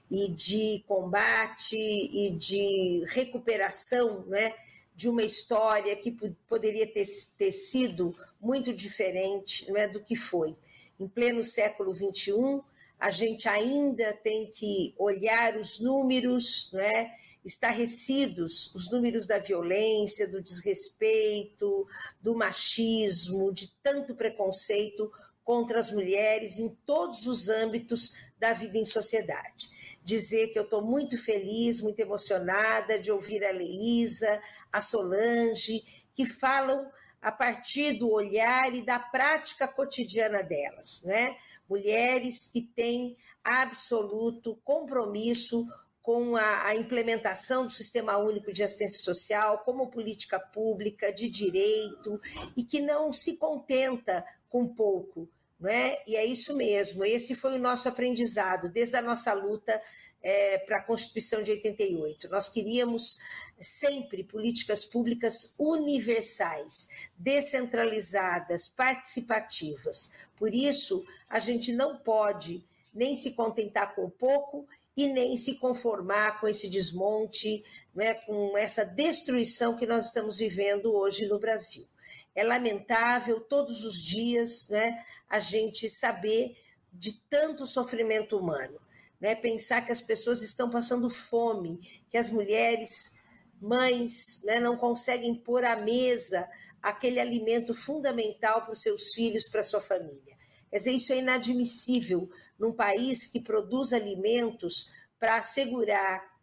[0.09, 4.55] e de combate e de recuperação né,
[4.97, 6.11] de uma história que
[6.47, 7.05] poderia ter,
[7.37, 10.57] ter sido muito diferente né, do que foi.
[10.99, 12.63] Em pleno século XXI,
[12.99, 17.11] a gente ainda tem que olhar os números, né,
[17.45, 21.87] estarrecidos os números da violência, do desrespeito,
[22.19, 25.11] do machismo, de tanto preconceito
[25.43, 29.69] contra as mulheres em todos os âmbitos da vida em sociedade.
[30.07, 34.41] Dizer que eu estou muito feliz, muito emocionada de ouvir a Leísa,
[34.71, 35.83] a Solange,
[36.13, 36.89] que falam
[37.21, 41.35] a partir do olhar e da prática cotidiana delas, né?
[41.67, 45.67] Mulheres que têm absoluto compromisso
[46.01, 52.17] com a, a, implementação do Sistema Único de Assistência Social como política pública de direito
[52.55, 55.27] e que não se contenta com pouco.
[55.59, 56.01] Não é?
[56.05, 59.81] E é isso mesmo, esse foi o nosso aprendizado desde a nossa luta
[60.21, 62.29] é, para a Constituição de 88.
[62.29, 63.17] Nós queríamos
[63.59, 70.11] sempre políticas públicas universais, descentralizadas, participativas.
[70.35, 76.39] Por isso, a gente não pode nem se contentar com pouco e nem se conformar
[76.39, 81.87] com esse desmonte, né, com essa destruição que nós estamos vivendo hoje no Brasil.
[82.35, 86.57] é lamentável todos os dias né, a gente saber
[86.91, 88.79] de tanto sofrimento humano.
[89.19, 89.35] Né?
[89.35, 93.17] Pensar que as pessoas estão passando fome, que as mulheres,
[93.59, 96.47] mães, né, não conseguem pôr à mesa
[96.81, 100.37] aquele alimento fundamental para os seus filhos, para a sua família.
[100.69, 106.36] Quer dizer, isso é inadmissível num país que produz alimentos para assegurar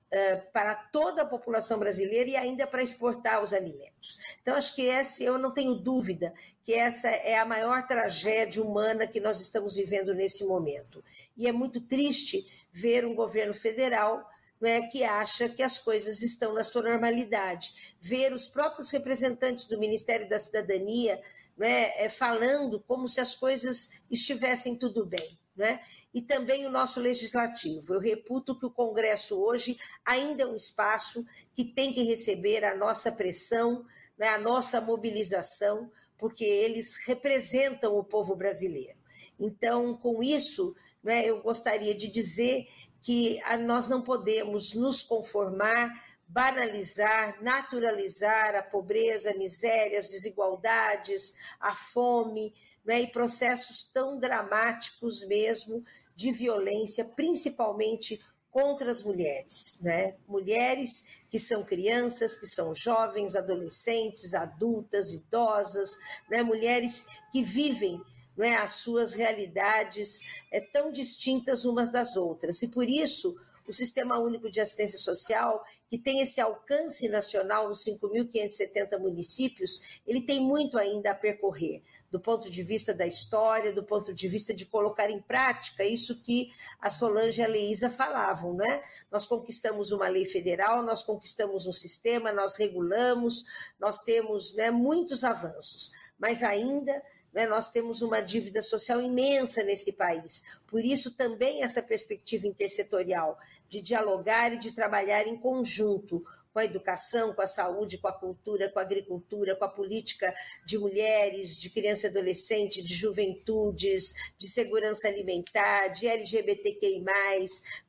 [0.52, 4.18] para toda a população brasileira e ainda para exportar os alimentos.
[4.40, 6.32] Então, acho que essa, eu não tenho dúvida
[6.62, 11.02] que essa é a maior tragédia humana que nós estamos vivendo nesse momento.
[11.36, 14.28] E é muito triste ver um governo federal
[14.60, 17.96] né, que acha que as coisas estão na sua normalidade.
[18.00, 21.20] Ver os próprios representantes do Ministério da Cidadania
[21.56, 25.38] né, falando como se as coisas estivessem tudo bem.
[25.56, 25.80] Né?
[26.14, 27.94] E também o nosso legislativo.
[27.94, 32.76] Eu reputo que o Congresso hoje ainda é um espaço que tem que receber a
[32.76, 33.84] nossa pressão,
[34.16, 38.98] né, a nossa mobilização, porque eles representam o povo brasileiro.
[39.40, 42.68] Então, com isso, né, eu gostaria de dizer
[43.02, 45.90] que nós não podemos nos conformar,
[46.28, 52.54] banalizar, naturalizar a pobreza, a miséria, as desigualdades, a fome,
[52.84, 55.84] né, e processos tão dramáticos mesmo
[56.14, 60.14] de violência, principalmente contra as mulheres, né?
[60.28, 65.98] Mulheres que são crianças, que são jovens, adolescentes, adultas, idosas,
[66.30, 66.42] né?
[66.42, 68.00] Mulheres que vivem
[68.36, 70.20] né, as suas realidades
[70.52, 72.62] é, tão distintas umas das outras.
[72.62, 73.34] E por isso,
[73.70, 80.22] o Sistema Único de Assistência Social, que tem esse alcance nacional nos 5.570 municípios, ele
[80.22, 84.54] tem muito ainda a percorrer do ponto de vista da história, do ponto de vista
[84.54, 86.50] de colocar em prática isso que
[86.80, 88.82] a Solange e a Leísa falavam, né?
[89.10, 93.44] Nós conquistamos uma lei federal, nós conquistamos um sistema, nós regulamos,
[93.80, 97.02] nós temos né, muitos avanços, mas ainda
[97.34, 100.44] né, nós temos uma dívida social imensa nesse país.
[100.66, 103.36] Por isso, também essa perspectiva intersetorial
[103.68, 106.24] de dialogar e de trabalhar em conjunto
[106.54, 110.32] com a educação, com a saúde, com a cultura, com a agricultura, com a política
[110.64, 117.04] de mulheres, de criança e adolescente, de juventudes, de segurança alimentar, de LGBTQI,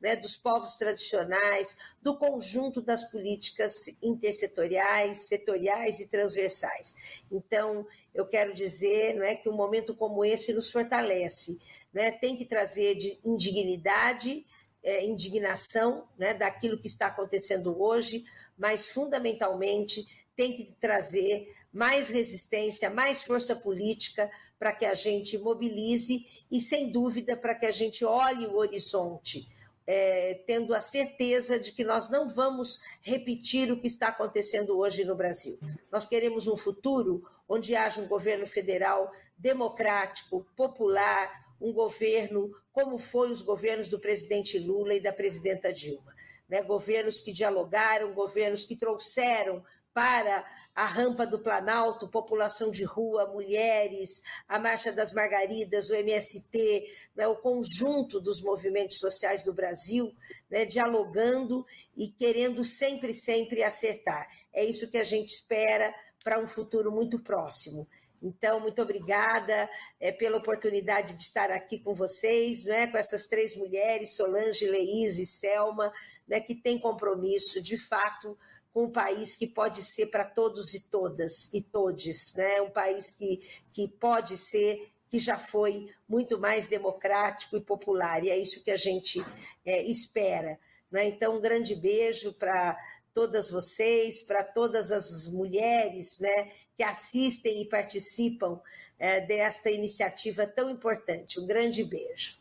[0.00, 6.96] né, dos povos tradicionais, do conjunto das políticas intersetoriais, setoriais e transversais.
[7.30, 11.60] Então, eu quero dizer não é, que um momento como esse nos fortalece,
[11.94, 14.44] né, tem que trazer de indignidade,
[14.86, 18.24] é, indignação né, daquilo que está acontecendo hoje,
[18.56, 26.24] mas fundamentalmente tem que trazer mais resistência, mais força política para que a gente mobilize
[26.50, 29.48] e, sem dúvida, para que a gente olhe o horizonte.
[29.88, 35.04] É, tendo a certeza de que nós não vamos repetir o que está acontecendo hoje
[35.04, 35.60] no Brasil.
[35.92, 41.30] Nós queremos um futuro onde haja um governo federal democrático, popular,
[41.60, 46.15] um governo como foi os governos do presidente Lula e da presidenta Dilma
[46.48, 50.44] né, governos que dialogaram, governos que trouxeram para
[50.74, 56.84] a rampa do Planalto, população de rua, mulheres, a Marcha das Margaridas, o MST,
[57.16, 60.14] né, o conjunto dos movimentos sociais do Brasil,
[60.50, 61.64] né, dialogando
[61.96, 64.28] e querendo sempre, sempre acertar.
[64.52, 67.88] É isso que a gente espera para um futuro muito próximo.
[68.22, 73.56] Então, muito obrigada é, pela oportunidade de estar aqui com vocês, né, com essas três
[73.56, 75.90] mulheres, Solange, Leís e Selma,
[76.26, 78.36] né, que tem compromisso, de fato,
[78.76, 82.60] com um país que pode ser para todos e todas e todes, né?
[82.60, 83.40] um país que,
[83.72, 88.70] que pode ser, que já foi muito mais democrático e popular, e é isso que
[88.70, 89.24] a gente
[89.64, 90.58] é, espera.
[90.90, 91.06] Né?
[91.06, 92.76] Então, um grande beijo para
[93.14, 98.60] todas vocês, para todas as mulheres né, que assistem e participam
[98.98, 101.40] é, desta iniciativa tão importante.
[101.40, 102.38] Um grande beijo.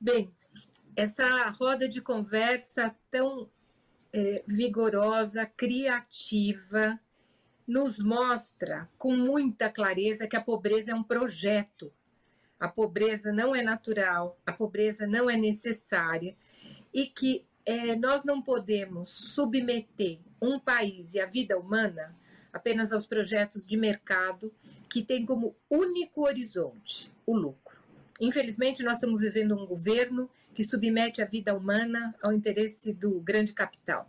[0.00, 0.32] Bem,
[0.96, 3.50] essa roda de conversa tão
[4.12, 6.98] é, vigorosa, criativa,
[7.66, 11.92] nos mostra com muita clareza que a pobreza é um projeto.
[12.60, 16.36] A pobreza não é natural, a pobreza não é necessária
[16.92, 22.14] e que é, nós não podemos submeter um país e a vida humana
[22.52, 24.52] apenas aos projetos de mercado
[24.90, 27.80] que têm como único horizonte o lucro.
[28.20, 33.52] Infelizmente, nós estamos vivendo um governo que submete a vida humana ao interesse do grande
[33.52, 34.08] capital.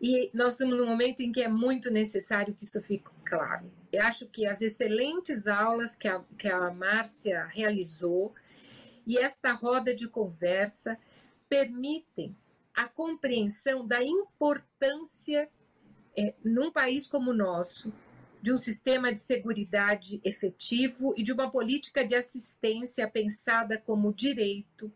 [0.00, 3.70] E nós estamos num momento em que é muito necessário que isso fique claro.
[3.92, 8.34] Eu acho que as excelentes aulas que a, que a Márcia realizou
[9.06, 10.98] e esta roda de conversa
[11.48, 12.34] permitem
[12.74, 15.48] a compreensão da importância,
[16.16, 17.92] é, num país como o nosso,
[18.40, 24.92] de um sistema de seguridade efetivo e de uma política de assistência pensada como direito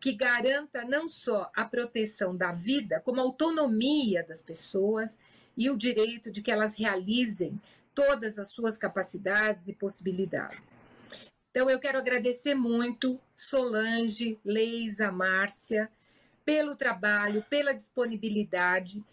[0.00, 5.18] que garanta não só a proteção da vida, como a autonomia das pessoas
[5.56, 7.60] e o direito de que elas realizem
[7.94, 10.78] todas as suas capacidades e possibilidades.
[11.50, 15.90] Então, eu quero agradecer muito Solange, Leisa, Márcia,
[16.44, 19.04] pelo trabalho, pela disponibilidade.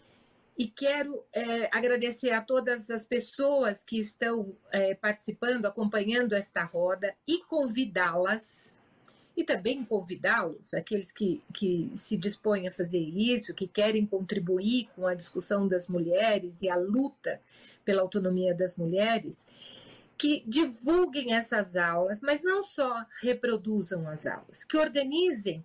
[0.56, 7.14] E quero é, agradecer a todas as pessoas que estão é, participando, acompanhando esta roda
[7.26, 8.72] e convidá-las,
[9.38, 15.06] e também convidá-los, aqueles que, que se dispõem a fazer isso, que querem contribuir com
[15.06, 17.40] a discussão das mulheres e a luta
[17.84, 19.46] pela autonomia das mulheres,
[20.18, 25.64] que divulguem essas aulas, mas não só reproduzam as aulas, que organizem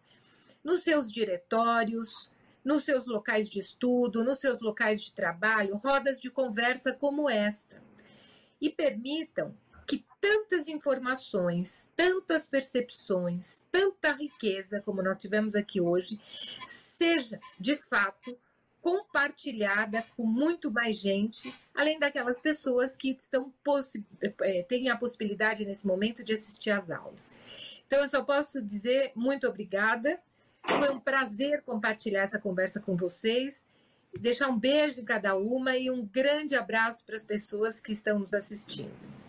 [0.63, 2.29] nos seus diretórios,
[2.63, 7.81] nos seus locais de estudo, nos seus locais de trabalho, rodas de conversa como esta.
[8.61, 9.57] E permitam
[10.23, 16.17] tantas informações, tantas percepções, tanta riqueza como nós tivemos aqui hoje,
[16.65, 18.37] seja de fato
[18.79, 23.53] compartilhada com muito mais gente, além daquelas pessoas que estão
[24.43, 27.27] é, têm a possibilidade nesse momento de assistir às aulas.
[27.85, 30.17] Então eu só posso dizer muito obrigada
[30.65, 33.65] foi um prazer compartilhar essa conversa com vocês.
[34.17, 38.19] Deixar um beijo em cada uma e um grande abraço para as pessoas que estão
[38.19, 39.22] nos assistindo.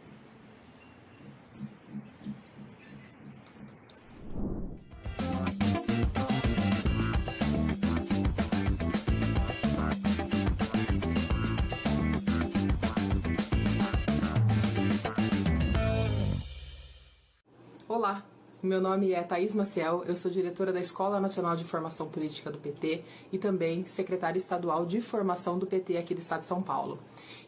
[17.94, 18.26] Olá,
[18.60, 22.58] meu nome é Thaís Maciel, eu sou diretora da Escola Nacional de Formação Política do
[22.58, 26.98] PT e também secretária estadual de formação do PT aqui do estado de São Paulo.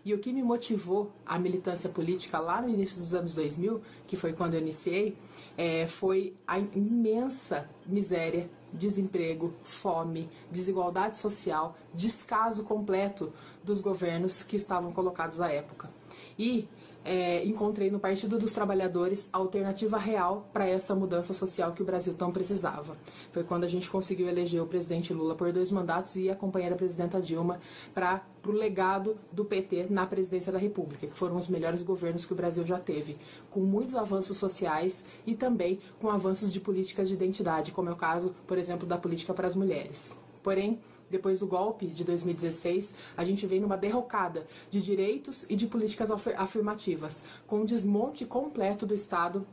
[0.05, 4.16] E o que me motivou a militância política lá no início dos anos 2000, que
[4.16, 5.16] foi quando eu iniciei,
[5.59, 13.32] é, foi a imensa miséria, desemprego, fome, desigualdade social, descaso completo
[13.64, 15.90] dos governos que estavam colocados à época.
[16.38, 16.68] E
[17.07, 21.85] é, encontrei no Partido dos Trabalhadores a alternativa real para essa mudança social que o
[21.85, 22.97] Brasil tão precisava.
[23.31, 26.75] Foi quando a gente conseguiu eleger o presidente Lula por dois mandatos e a companheira
[26.75, 27.61] presidenta Dilma
[27.95, 32.33] para o legado do PT na presidência da República, que foram os melhores governos que
[32.33, 33.17] o Brasil já teve,
[33.51, 37.97] com muitos avanços sociais e também com avanços de políticas de identidade, como é o
[37.97, 40.19] caso, por exemplo, da política para as mulheres.
[40.43, 40.81] Porém,
[41.11, 46.09] depois do golpe de 2016, a gente vem numa derrocada de direitos e de políticas
[46.37, 49.47] afirmativas, com um desmonte completo do Estado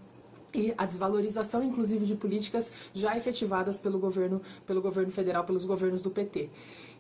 [0.54, 6.02] e a desvalorização, inclusive, de políticas já efetivadas pelo governo, pelo governo federal, pelos governos
[6.02, 6.50] do PT.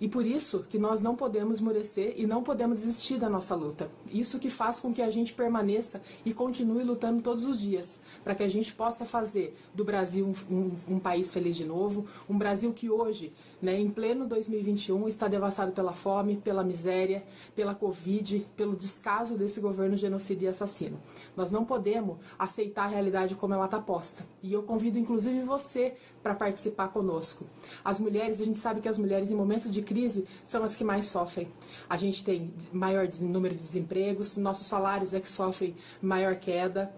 [0.01, 3.89] E por isso que nós não podemos esmorecer e não podemos desistir da nossa luta.
[4.11, 8.35] Isso que faz com que a gente permaneça e continue lutando todos os dias, para
[8.35, 12.37] que a gente possa fazer do Brasil um, um, um país feliz de novo, um
[12.37, 17.23] Brasil que hoje, né, em pleno 2021, está devastado pela fome, pela miséria,
[17.55, 20.99] pela Covid, pelo descaso desse governo genocida e assassino.
[21.35, 24.25] Nós não podemos aceitar a realidade como ela está posta.
[24.41, 27.45] E eu convido inclusive você para participar conosco.
[27.83, 30.83] As mulheres, a gente sabe que as mulheres em momentos de crise são as que
[30.83, 31.49] mais sofrem.
[31.89, 36.93] A gente tem maior número de desempregos, nossos salários é que sofrem maior queda.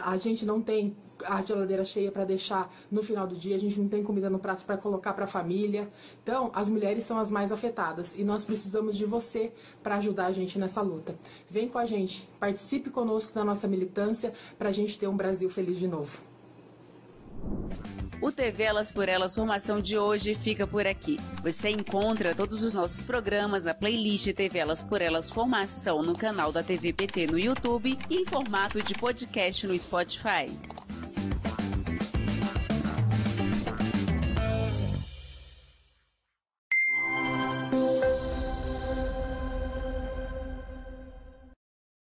[0.00, 3.78] A, gente não tem a geladeira cheia para deixar no final do dia, a gente
[3.78, 5.88] não tem comida no prato para colocar para a família.
[6.22, 10.32] Então, as mulheres são as mais afetadas e nós precisamos de você para ajudar a
[10.32, 11.14] gente nessa luta.
[11.50, 15.48] Vem com a gente, participe conosco da nossa militância para a gente ter um Brasil
[15.50, 16.31] feliz de novo.
[18.22, 21.18] O TV Elas por Elas Formação de hoje fica por aqui.
[21.42, 26.52] Você encontra todos os nossos programas na playlist TV Elas por Elas Formação no canal
[26.52, 30.48] da TV PT no YouTube e em formato de podcast no Spotify.